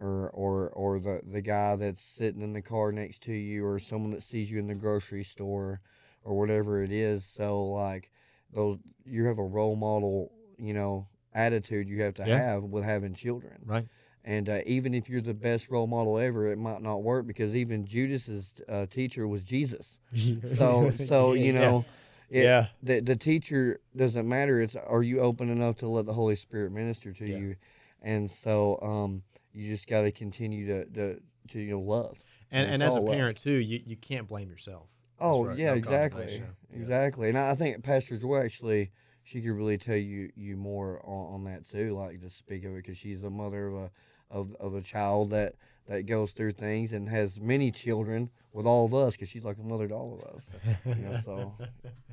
or 0.00 0.30
or 0.30 0.68
or 0.70 0.98
the 0.98 1.20
the 1.24 1.40
guy 1.42 1.76
that's 1.76 2.02
sitting 2.02 2.42
in 2.42 2.52
the 2.52 2.62
car 2.62 2.90
next 2.92 3.22
to 3.22 3.32
you 3.32 3.64
or 3.66 3.78
someone 3.78 4.10
that 4.12 4.22
sees 4.22 4.50
you 4.50 4.58
in 4.58 4.66
the 4.66 4.74
grocery 4.74 5.24
store 5.24 5.80
or 6.24 6.36
whatever 6.38 6.82
it 6.82 6.90
is 6.90 7.24
so 7.24 7.62
like 7.64 8.10
those 8.52 8.78
you 9.04 9.24
have 9.26 9.38
a 9.38 9.44
role 9.44 9.76
model 9.76 10.32
you 10.58 10.72
know 10.74 11.06
attitude 11.34 11.88
you 11.88 12.02
have 12.02 12.14
to 12.14 12.24
Yeah. 12.24 12.36
have 12.38 12.62
with 12.64 12.84
having 12.84 13.14
children 13.14 13.60
Right. 13.64 13.86
and 14.24 14.48
uh, 14.48 14.60
even 14.66 14.94
if 14.94 15.08
you're 15.08 15.20
the 15.20 15.34
best 15.34 15.70
role 15.70 15.86
model 15.86 16.18
ever 16.18 16.50
it 16.50 16.58
might 16.58 16.82
not 16.82 17.02
work 17.02 17.26
because 17.26 17.54
even 17.54 17.84
judas's 17.86 18.54
uh, 18.68 18.86
teacher 18.86 19.28
was 19.28 19.42
jesus 19.44 20.00
so 20.54 20.90
so 20.96 21.34
you 21.34 21.52
Yeah. 21.52 21.60
know 21.60 21.84
it- 22.30 22.44
yeah. 22.44 22.66
the 22.82 23.00
the 23.00 23.16
teacher 23.16 23.80
doesn't 23.96 24.26
matter. 24.28 24.60
It's 24.60 24.74
are 24.76 25.02
you 25.02 25.20
open 25.20 25.50
enough 25.50 25.76
to 25.78 25.88
let 25.88 26.06
the 26.06 26.12
Holy 26.14 26.36
Spirit 26.36 26.72
minister 26.72 27.12
to 27.12 27.26
Yeah. 27.26 27.36
you, 27.36 27.56
and 28.02 28.30
so 28.30 28.78
um 28.82 29.22
you 29.52 29.72
just 29.72 29.86
got 29.86 30.02
to 30.02 30.12
continue 30.12 30.66
to 30.66 30.84
to 30.86 31.20
to 31.48 31.60
you 31.60 31.72
know 31.72 31.80
love. 31.80 32.18
And 32.50 32.64
It's 32.64 32.74
and 32.74 32.82
as 32.82 32.96
a 32.96 33.00
love. 33.00 33.14
parent 33.14 33.38
too, 33.38 33.52
you, 33.52 33.80
you 33.84 33.96
can't 33.96 34.28
blame 34.28 34.50
yourself. 34.50 34.88
Oh 35.18 35.44
right, 35.44 35.58
yeah, 35.58 35.70
no 35.70 35.74
exactly, 35.74 36.22
condemnation. 36.22 36.56
Yeah. 36.72 36.78
exactly. 36.78 37.28
And 37.28 37.38
I 37.38 37.50
I 37.50 37.54
think 37.54 37.82
Pastor 37.82 38.16
Joy 38.18 38.38
actually 38.38 38.90
she 39.22 39.40
could 39.40 39.52
really 39.52 39.78
tell 39.78 39.96
you 39.96 40.30
you 40.34 40.56
more 40.56 41.00
on, 41.04 41.34
on 41.34 41.44
that 41.44 41.68
too, 41.68 41.94
like 41.94 42.20
to 42.20 42.30
speak 42.30 42.64
of 42.64 42.72
it 42.72 42.76
because 42.84 42.96
she's 42.98 43.22
a 43.22 43.30
mother 43.30 43.68
of 43.68 43.74
a 43.74 43.90
of, 44.30 44.54
of 44.60 44.74
a 44.74 44.80
child 44.80 45.30
that 45.30 45.54
that 45.86 46.06
goes 46.06 46.30
through 46.32 46.52
things 46.52 46.92
and 46.92 47.08
has 47.08 47.40
many 47.40 47.70
children 47.72 48.30
with 48.52 48.66
all 48.66 48.86
of 48.86 48.94
us 48.94 49.14
because 49.14 49.28
she's 49.28 49.44
like 49.44 49.58
a 49.58 49.62
mother 49.62 49.88
to 49.88 49.94
all 49.94 50.20
of 50.20 50.36
us. 50.36 50.44
You 50.86 51.04
know, 51.04 51.20
so 51.24 51.54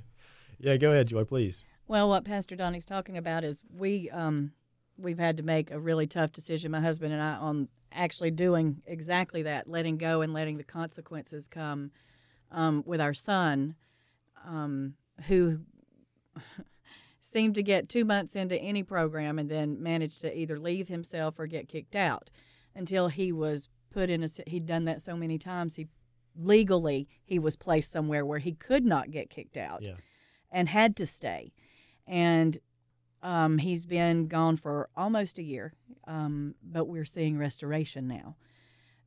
yeah, 0.60 0.78
go 0.78 0.92
ahead, 0.92 1.08
Joy, 1.08 1.24
please. 1.26 1.64
Well, 1.88 2.10
what 2.10 2.26
Pastor 2.26 2.56
Donnie's 2.56 2.86
talking 2.86 3.18
about 3.18 3.44
is 3.44 3.62
we 3.72 4.10
um, 4.10 4.52
we've 4.98 5.20
had 5.20 5.38
to 5.38 5.44
make 5.44 5.72
a 5.72 5.80
really 5.80 6.08
tough 6.08 6.32
decision, 6.32 6.72
my 6.72 6.82
husband 6.82 7.14
and 7.14 7.22
I, 7.22 7.36
on 7.36 7.68
actually 7.92 8.32
doing 8.32 8.82
exactly 8.86 9.44
that, 9.44 9.68
letting 9.68 9.98
go 9.98 10.22
and 10.22 10.34
letting 10.34 10.58
the 10.58 10.64
consequences 10.64 11.48
come 11.48 11.92
um, 12.52 12.84
with 12.86 13.00
our 13.02 13.14
son, 13.14 13.76
um, 14.46 14.94
who 15.28 15.60
seemed 17.20 17.56
to 17.56 17.64
get 17.64 17.90
two 17.90 18.06
months 18.06 18.36
into 18.36 18.56
any 18.58 18.84
program 18.84 19.40
and 19.40 19.50
then 19.50 19.82
managed 19.82 20.22
to 20.22 20.38
either 20.38 20.60
leave 20.60 20.88
himself 20.88 21.40
or 21.40 21.48
get 21.48 21.68
kicked 21.68 21.96
out 21.96 22.30
until 22.76 23.08
he 23.10 23.32
was 23.32 23.68
put 23.92 24.10
in 24.10 24.24
a. 24.24 24.28
He'd 24.48 24.66
done 24.66 24.86
that 24.86 25.02
so 25.02 25.16
many 25.16 25.38
times. 25.38 25.76
He 25.76 25.88
legally 26.40 27.08
he 27.26 27.40
was 27.40 27.56
placed 27.56 27.92
somewhere 27.92 28.26
where 28.26 28.40
he 28.40 28.54
could 28.54 28.86
not 28.86 29.10
get 29.12 29.30
kicked 29.30 29.58
out 29.58 29.82
Yeah. 29.82 29.96
and 30.52 30.70
had 30.70 30.96
to 30.98 31.06
stay. 31.06 31.52
And 32.06 32.60
um, 33.28 33.58
he's 33.58 33.86
been 33.86 34.28
gone 34.28 34.56
for 34.56 34.90
almost 34.96 35.38
a 35.38 35.44
year, 35.44 35.74
um, 36.08 36.56
but 36.64 36.86
we're 36.88 37.04
seeing 37.06 37.38
restoration 37.38 38.08
now. 38.08 38.38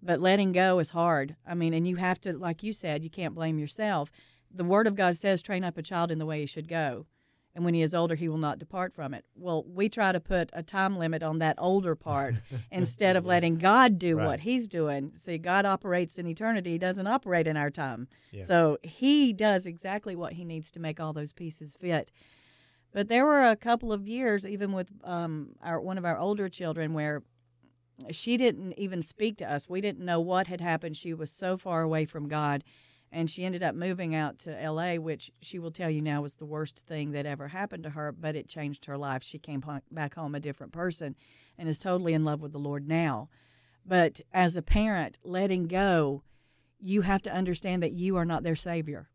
But 0.03 0.21
letting 0.21 0.53
go 0.53 0.79
is 0.79 0.91
hard. 0.91 1.37
I 1.47 1.55
mean, 1.55 1.73
and 1.75 1.89
you 1.89 1.97
have 1.97 2.21
to, 2.23 2.33
like 2.35 2.63
you 2.63 2.73
said, 2.75 3.03
you 3.03 3.09
can't 3.11 3.35
blame 3.35 3.59
yourself. 3.59 4.13
The 4.55 4.65
Word 4.65 4.87
of 4.87 4.95
God 4.95 5.17
says, 5.17 5.41
train 5.41 5.65
up 5.65 5.79
a 5.79 5.83
child 5.83 6.11
in 6.11 6.19
the 6.19 6.27
way 6.27 6.41
he 6.41 6.47
should 6.47 6.69
go. 6.69 7.07
And 7.55 7.65
when 7.65 7.75
he 7.75 7.83
is 7.83 7.95
older, 7.95 8.15
he 8.15 8.29
will 8.29 8.39
not 8.39 8.59
depart 8.59 8.95
from 8.95 9.13
it. 9.15 9.25
Well, 9.35 9.65
we 9.67 9.89
try 9.89 10.13
to 10.13 10.21
put 10.21 10.51
a 10.53 10.63
time 10.63 10.97
limit 10.99 11.23
on 11.23 11.39
that 11.41 11.57
older 11.59 11.95
part 11.97 12.35
instead 12.71 13.17
of 13.17 13.27
letting 13.27 13.57
God 13.57 13.99
do 13.99 14.17
Right. 14.19 14.27
what 14.27 14.41
he's 14.41 14.69
doing. 14.69 15.13
See, 15.17 15.39
God 15.39 15.65
operates 15.65 16.17
in 16.19 16.27
eternity, 16.27 16.73
he 16.73 16.79
doesn't 16.79 17.07
operate 17.07 17.47
in 17.47 17.57
our 17.57 17.71
time. 17.71 18.07
Yeah. 18.33 18.45
So 18.45 18.79
he 18.83 19.33
does 19.33 19.67
exactly 19.67 20.15
what 20.15 20.35
he 20.35 20.45
needs 20.45 20.71
to 20.73 20.81
make 20.81 21.01
all 21.01 21.13
those 21.13 21.33
pieces 21.33 21.77
fit. 21.81 22.13
But 22.93 23.09
there 23.09 23.25
were 23.25 23.45
a 23.45 23.57
couple 23.57 23.93
of 23.93 24.09
years, 24.09 24.45
even 24.47 24.73
with 24.73 24.89
um, 25.05 25.51
our 25.63 25.81
one 25.81 25.99
of 25.99 26.05
our 26.05 26.19
older 26.19 26.49
children, 26.49 26.93
where 26.93 27.23
she 28.11 28.37
didn't 28.37 28.73
even 28.75 29.03
speak 29.03 29.37
to 29.39 29.51
us. 29.51 29.69
We 29.69 29.81
didn't 29.81 30.05
know 30.05 30.21
what 30.21 30.47
had 30.47 30.61
happened. 30.61 30.97
She 30.97 31.15
was 31.15 31.31
so 31.31 31.57
far 31.57 31.83
away 31.83 32.05
from 32.05 32.29
God, 32.29 32.65
and 33.13 33.31
she 33.31 33.45
ended 33.45 33.63
up 33.63 33.75
moving 33.75 34.15
out 34.15 34.39
to 34.41 34.63
L.A., 34.63 34.99
which 34.99 35.31
she 35.41 35.59
will 35.59 35.71
tell 35.71 35.91
you 35.91 36.01
now 36.01 36.23
was 36.23 36.37
the 36.37 36.47
worst 36.47 36.83
thing 36.87 37.13
that 37.13 37.27
ever 37.27 37.49
happened 37.49 37.85
to 37.85 37.91
her. 37.91 38.11
But 38.11 38.35
it 38.37 38.49
changed 38.49 38.87
her 38.87 38.99
life. 38.99 39.23
She 39.23 39.39
came 39.39 39.63
back 39.93 40.15
home 40.15 40.35
a 40.35 40.41
different 40.41 40.73
person, 40.73 41.15
and 41.59 41.69
is 41.69 41.79
totally 41.79 42.13
in 42.13 42.25
love 42.25 42.41
with 42.41 42.53
the 42.53 42.59
Lord 42.59 42.89
now. 42.89 43.29
But 43.87 44.21
as 44.33 44.57
a 44.57 44.63
parent, 44.63 45.19
letting 45.23 45.67
go, 45.67 46.23
you 46.81 47.03
have 47.03 47.23
to 47.23 47.33
understand 47.33 47.83
that 47.83 47.93
you 47.93 48.17
are 48.17 48.25
not 48.25 48.43
their 48.43 48.57
savior. 48.57 49.09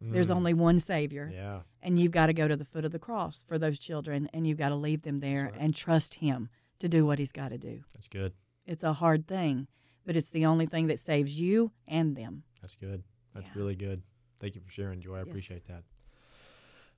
There's 0.00 0.28
Mm. 0.30 0.36
only 0.36 0.54
one 0.54 0.78
savior, 0.80 1.30
Yeah. 1.32 1.62
and 1.82 1.98
you've 1.98 2.12
got 2.12 2.26
to 2.26 2.32
go 2.32 2.46
to 2.46 2.56
the 2.56 2.64
foot 2.64 2.84
of 2.84 2.92
the 2.92 2.98
cross 2.98 3.42
for 3.42 3.58
those 3.58 3.78
children, 3.78 4.28
and 4.32 4.46
you've 4.46 4.58
got 4.58 4.68
to 4.68 4.76
leave 4.76 5.02
them 5.02 5.18
there 5.20 5.46
right. 5.46 5.54
and 5.58 5.74
trust 5.74 6.14
Him 6.14 6.48
to 6.78 6.88
do 6.88 7.04
what 7.04 7.18
He's 7.18 7.32
got 7.32 7.48
to 7.48 7.58
do. 7.58 7.82
That's 7.94 8.08
good. 8.08 8.32
It's 8.66 8.84
a 8.84 8.92
hard 8.92 9.26
thing, 9.26 9.66
but 10.04 10.16
it's 10.16 10.30
the 10.30 10.44
only 10.46 10.66
thing 10.66 10.86
that 10.86 10.98
saves 11.00 11.40
you 11.40 11.72
and 11.88 12.16
them. 12.16 12.44
That's 12.60 12.76
good. 12.76 13.02
That's 13.34 13.46
Yeah. 13.46 13.52
really 13.56 13.74
good. 13.74 14.02
Thank 14.38 14.54
you 14.54 14.60
for 14.60 14.70
sharing, 14.70 15.00
Joy. 15.00 15.16
I 15.16 15.18
Yes. 15.20 15.28
appreciate 15.28 15.64
that. 15.66 15.82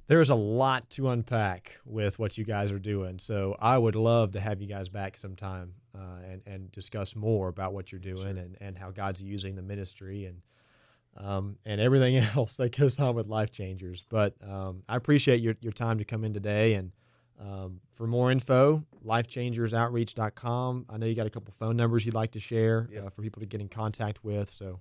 There's 0.06 0.28
a 0.30 0.34
lot 0.34 0.90
to 0.90 1.08
unpack 1.10 1.78
with 1.84 2.18
what 2.18 2.36
you 2.36 2.44
guys 2.44 2.72
are 2.72 2.80
doing. 2.80 3.18
So 3.20 3.56
I 3.60 3.78
would 3.78 3.94
love 3.94 4.32
to 4.32 4.40
have 4.40 4.60
you 4.60 4.66
guys 4.66 4.88
back 4.88 5.16
sometime 5.16 5.74
uh, 5.94 6.18
and, 6.28 6.42
and 6.46 6.72
discuss 6.72 7.14
more 7.14 7.48
about 7.48 7.72
what 7.72 7.92
you're 7.92 8.00
doing 8.00 8.36
and, 8.36 8.56
and 8.60 8.76
how 8.76 8.90
God's 8.90 9.22
using 9.22 9.54
the 9.54 9.62
ministry 9.62 10.24
and 10.26 10.42
um, 11.16 11.56
and 11.64 11.80
everything 11.80 12.16
else 12.36 12.56
that 12.56 12.76
goes 12.76 12.98
on 12.98 13.14
with 13.14 13.26
Life 13.26 13.50
Changers. 13.50 14.04
But 14.08 14.34
um, 14.46 14.82
I 14.88 14.96
appreciate 14.96 15.40
your, 15.40 15.54
your 15.60 15.72
time 15.72 15.98
to 15.98 16.04
come 16.04 16.24
in 16.24 16.32
today. 16.34 16.74
And 16.74 16.92
um, 17.40 17.80
for 17.94 18.06
more 18.06 18.30
info, 18.30 18.84
lifechangersoutreach.com. 19.04 20.86
I 20.88 20.96
know 20.96 21.06
you 21.06 21.14
got 21.14 21.26
a 21.26 21.30
couple 21.30 21.52
phone 21.58 21.76
numbers 21.76 22.04
you'd 22.04 22.14
like 22.14 22.32
to 22.32 22.40
share 22.40 22.88
Yeah. 22.92 23.00
uh, 23.06 23.10
for 23.10 23.22
people 23.22 23.40
to 23.40 23.46
get 23.46 23.60
in 23.60 23.68
contact 23.68 24.24
with. 24.24 24.52
So 24.52 24.80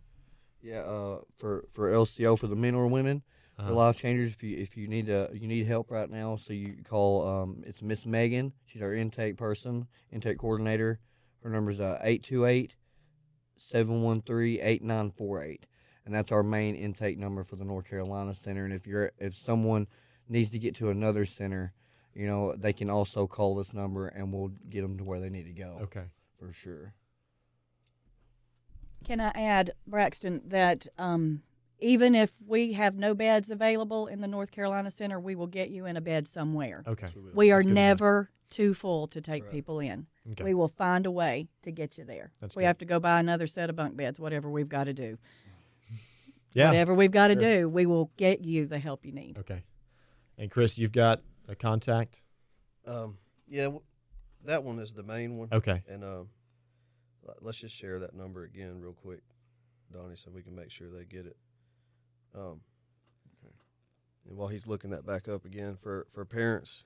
Yeah, 0.61 0.81
uh, 0.81 1.19
for 1.37 1.65
for 1.73 1.89
LCO 1.91 2.37
for 2.37 2.47
the 2.47 2.55
men 2.55 2.75
or 2.75 2.87
women 2.87 3.23
for 3.57 3.63
uh, 3.71 3.71
life 3.71 3.97
changers. 3.97 4.31
If 4.33 4.43
you 4.43 4.57
if 4.57 4.75
you 4.77 4.87
need 4.87 5.09
uh 5.09 5.27
you 5.33 5.47
need 5.47 5.65
help 5.67 5.89
right 5.91 6.09
now, 6.09 6.35
so 6.35 6.53
you 6.53 6.75
call 6.83 7.27
um 7.27 7.63
it's 7.65 7.81
Miss 7.81 8.05
Megan. 8.05 8.51
She's 8.65 8.81
our 8.81 8.93
intake 8.93 9.37
person, 9.37 9.87
intake 10.11 10.37
coordinator. 10.37 10.99
Her 11.43 11.49
number 11.49 11.71
is 11.71 11.79
828 11.79 12.75
713 13.57 14.59
8948 14.61 15.65
and 16.09 16.15
that's 16.15 16.31
our 16.31 16.41
main 16.41 16.73
intake 16.73 17.19
number 17.19 17.43
for 17.43 17.55
the 17.55 17.63
North 17.63 17.87
Carolina 17.87 18.33
Center. 18.33 18.65
And 18.65 18.73
if 18.73 18.87
you're 18.87 19.11
if 19.19 19.37
someone 19.37 19.85
needs 20.27 20.49
to 20.49 20.57
get 20.57 20.75
to 20.77 20.89
another 20.89 21.23
center, 21.23 21.71
you 22.15 22.25
know 22.25 22.55
they 22.55 22.73
can 22.73 22.89
also 22.89 23.27
call 23.27 23.55
this 23.55 23.75
number 23.75 24.07
and 24.07 24.33
we'll 24.33 24.51
get 24.71 24.81
them 24.81 24.97
to 24.97 25.03
where 25.03 25.19
they 25.19 25.29
need 25.29 25.45
to 25.45 25.53
go 25.53 25.77
okay. 25.83 26.05
for 26.39 26.51
sure. 26.51 26.95
Can 29.05 29.21
I 29.21 29.29
add, 29.35 29.73
Braxton, 29.85 30.41
that 30.47 30.87
um, 30.97 31.43
even 31.77 32.15
if 32.15 32.31
we 32.43 32.73
have 32.73 32.97
no 32.97 33.13
beds 33.13 33.51
available 33.51 34.07
in 34.07 34.19
the 34.19 34.27
North 34.27 34.49
Carolina 34.49 34.89
Center, 34.89 35.19
we 35.19 35.35
will 35.35 35.47
get 35.47 35.69
you 35.69 35.85
in 35.85 35.95
a 35.95 36.01
bed 36.01 36.27
somewhere. 36.27 36.83
Okay. 36.87 37.05
That's 37.05 37.15
we- 37.15 37.31
We 37.33 37.51
are 37.51 37.59
That's 37.59 37.67
good 37.67 37.75
never 37.75 38.29
too 38.49 38.73
full 38.73 39.05
to 39.09 39.21
take 39.21 39.43
right. 39.43 39.51
people 39.51 39.79
in. 39.79 40.07
Okay. 40.31 40.43
We 40.43 40.53
will 40.55 40.69
find 40.69 41.05
a 41.05 41.11
way 41.11 41.49
to 41.61 41.71
get 41.71 41.99
you 41.99 42.03
there. 42.03 42.31
That's 42.41 42.55
we 42.55 42.63
good. 42.63 42.67
have 42.67 42.77
to 42.79 42.85
go 42.85 42.99
buy 42.99 43.19
another 43.19 43.45
set 43.45 43.69
of 43.69 43.75
bunk 43.75 43.95
beds, 43.95 44.19
whatever 44.19 44.49
we've 44.49 44.67
got 44.67 44.85
to 44.85 44.93
do. 44.93 45.19
Yeah. 46.53 46.67
Whatever 46.69 46.93
we've 46.93 47.11
got 47.11 47.27
to 47.29 47.33
Sure. 47.39 47.61
do, 47.61 47.69
we 47.69 47.85
will 47.85 48.11
get 48.17 48.43
you 48.45 48.65
the 48.65 48.79
help 48.79 49.05
you 49.05 49.11
need. 49.11 49.37
Okay. 49.37 49.63
And 50.37 50.49
Chris, 50.49 50.77
you've 50.77 50.91
got 50.91 51.21
a 51.47 51.55
contact? 51.55 52.21
Um, 52.85 53.17
yeah, 53.47 53.63
w- 53.65 53.83
that 54.45 54.63
one 54.63 54.79
is 54.79 54.93
the 54.93 55.03
main 55.03 55.37
one. 55.37 55.49
Okay. 55.51 55.83
And 55.87 56.03
um, 56.03 56.29
l- 57.27 57.35
let's 57.41 57.57
just 57.59 57.75
share 57.75 57.99
that 57.99 58.13
number 58.13 58.43
again 58.43 58.79
real 58.81 58.93
quick, 58.93 59.21
Donnie, 59.91 60.15
so 60.15 60.31
we 60.31 60.41
can 60.43 60.55
make 60.55 60.71
sure 60.71 60.89
they 60.89 61.05
get 61.05 61.25
it. 61.25 61.37
Um, 62.35 62.61
Okay. 63.43 63.53
And 64.29 64.37
while 64.37 64.47
he's 64.47 64.67
looking 64.67 64.91
that 64.91 65.05
back 65.05 65.27
up 65.27 65.45
again 65.45 65.75
for 65.81 66.07
for 66.13 66.23
parents, 66.25 66.83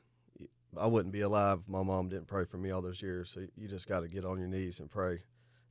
I 0.77 0.87
wouldn't 0.87 1.13
be 1.13 1.21
alive 1.21 1.59
if 1.61 1.67
my 1.69 1.83
mom 1.83 2.09
didn't 2.09 2.27
pray 2.27 2.45
for 2.45 2.57
me 2.57 2.71
all 2.71 2.81
those 2.81 3.01
years. 3.01 3.29
So 3.29 3.41
you 3.55 3.67
just 3.67 3.87
got 3.87 3.99
to 4.01 4.07
get 4.07 4.25
on 4.25 4.39
your 4.39 4.47
knees 4.47 4.79
and 4.79 4.89
pray, 4.89 5.19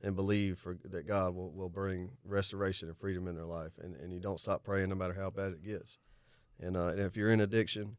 and 0.03 0.15
believe 0.15 0.59
for 0.59 0.77
that 0.83 1.07
God 1.07 1.33
will, 1.33 1.51
will 1.51 1.69
bring 1.69 2.11
restoration 2.25 2.89
and 2.89 2.97
freedom 2.97 3.27
in 3.27 3.35
their 3.35 3.45
life. 3.45 3.71
And 3.81 3.95
and 3.95 4.11
you 4.11 4.19
don't 4.19 4.39
stop 4.39 4.63
praying 4.63 4.89
no 4.89 4.95
matter 4.95 5.13
how 5.13 5.29
bad 5.29 5.53
it 5.53 5.63
gets. 5.63 5.97
And 6.59 6.75
uh, 6.77 6.87
and 6.87 6.99
if 6.99 7.15
you're 7.15 7.31
in 7.31 7.41
addiction, 7.41 7.95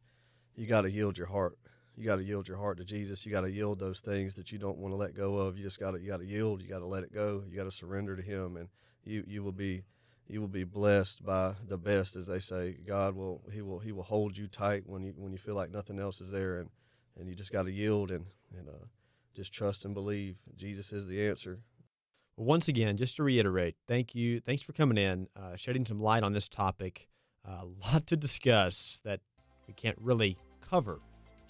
you 0.54 0.66
got 0.66 0.82
to 0.82 0.90
yield 0.90 1.18
your 1.18 1.26
heart. 1.26 1.58
You 1.96 2.04
got 2.04 2.16
to 2.16 2.24
yield 2.24 2.48
your 2.48 2.56
heart 2.56 2.78
to 2.78 2.84
Jesus. 2.84 3.24
You 3.24 3.32
got 3.32 3.42
to 3.42 3.50
yield 3.50 3.78
those 3.78 4.00
things 4.00 4.34
that 4.34 4.50
you 4.50 4.58
don't 4.58 4.78
want 4.78 4.92
to 4.92 4.96
let 4.96 5.14
go 5.14 5.36
of. 5.36 5.56
You 5.56 5.64
just 5.64 5.80
got 5.80 5.92
to 5.92 6.00
you 6.00 6.08
got 6.10 6.18
to 6.18 6.26
yield. 6.26 6.60
You 6.60 6.68
got 6.68 6.80
to 6.80 6.86
let 6.86 7.04
it 7.04 7.12
go. 7.12 7.42
You 7.48 7.56
got 7.56 7.64
to 7.64 7.70
surrender 7.70 8.16
to 8.16 8.22
Him, 8.22 8.56
and 8.56 8.68
you 9.04 9.24
you 9.26 9.42
will 9.42 9.52
be 9.52 9.84
you 10.28 10.40
will 10.40 10.48
be 10.48 10.64
blessed 10.64 11.24
by 11.24 11.54
the 11.68 11.78
best, 11.78 12.16
as 12.16 12.26
they 12.26 12.40
say. 12.40 12.76
God 12.86 13.14
will 13.14 13.42
He 13.52 13.62
will 13.62 13.78
He 13.78 13.92
will 13.92 14.02
hold 14.02 14.36
you 14.36 14.48
tight 14.48 14.82
when 14.86 15.02
you 15.02 15.14
when 15.16 15.32
you 15.32 15.38
feel 15.38 15.54
like 15.54 15.70
nothing 15.70 15.98
else 15.98 16.20
is 16.20 16.30
there, 16.30 16.58
and 16.58 16.68
and 17.18 17.28
you 17.28 17.34
just 17.34 17.52
got 17.52 17.62
to 17.62 17.72
yield 17.72 18.10
and 18.10 18.26
and 18.58 18.68
uh, 18.68 18.86
just 19.34 19.52
trust 19.52 19.84
and 19.84 19.94
believe. 19.94 20.36
Jesus 20.56 20.92
is 20.92 21.06
the 21.06 21.26
answer. 21.26 21.60
Once 22.36 22.68
again, 22.68 22.96
just 22.96 23.16
to 23.16 23.22
reiterate, 23.22 23.76
thank 23.86 24.14
you. 24.14 24.40
Thanks 24.40 24.62
for 24.62 24.72
coming 24.72 24.96
in, 24.98 25.28
uh, 25.36 25.56
shedding 25.56 25.86
some 25.86 26.00
light 26.00 26.22
on 26.22 26.32
this 26.32 26.48
topic. 26.48 27.08
a 27.44 27.64
lot 27.92 28.06
to 28.08 28.16
discuss 28.16 29.00
that 29.04 29.20
we 29.68 29.74
can't 29.74 29.98
really 30.00 30.36
cover 30.60 31.00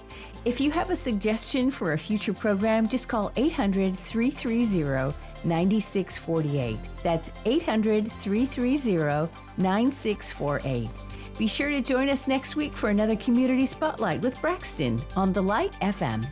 If 0.47 0.59
you 0.59 0.71
have 0.71 0.89
a 0.89 0.97
suggestion 0.97 1.71
for 1.71 1.93
a 1.93 1.99
future 1.99 2.33
program, 2.33 2.89
just 2.89 3.07
call 3.07 3.31
800 3.37 3.95
330 3.95 5.15
9648. 5.45 6.79
That's 7.03 7.31
800 7.45 8.11
330 8.11 9.31
9648. 9.59 10.89
Be 11.37 11.47
sure 11.47 11.69
to 11.69 11.83
join 11.83 12.09
us 12.09 12.27
next 12.27 12.57
week 12.57 12.73
for 12.73 12.89
another 12.89 13.17
Community 13.17 13.67
Spotlight 13.67 14.23
with 14.23 14.41
Braxton 14.41 15.03
on 15.15 15.31
The 15.31 15.43
Light 15.43 15.75
FM. 15.83 16.27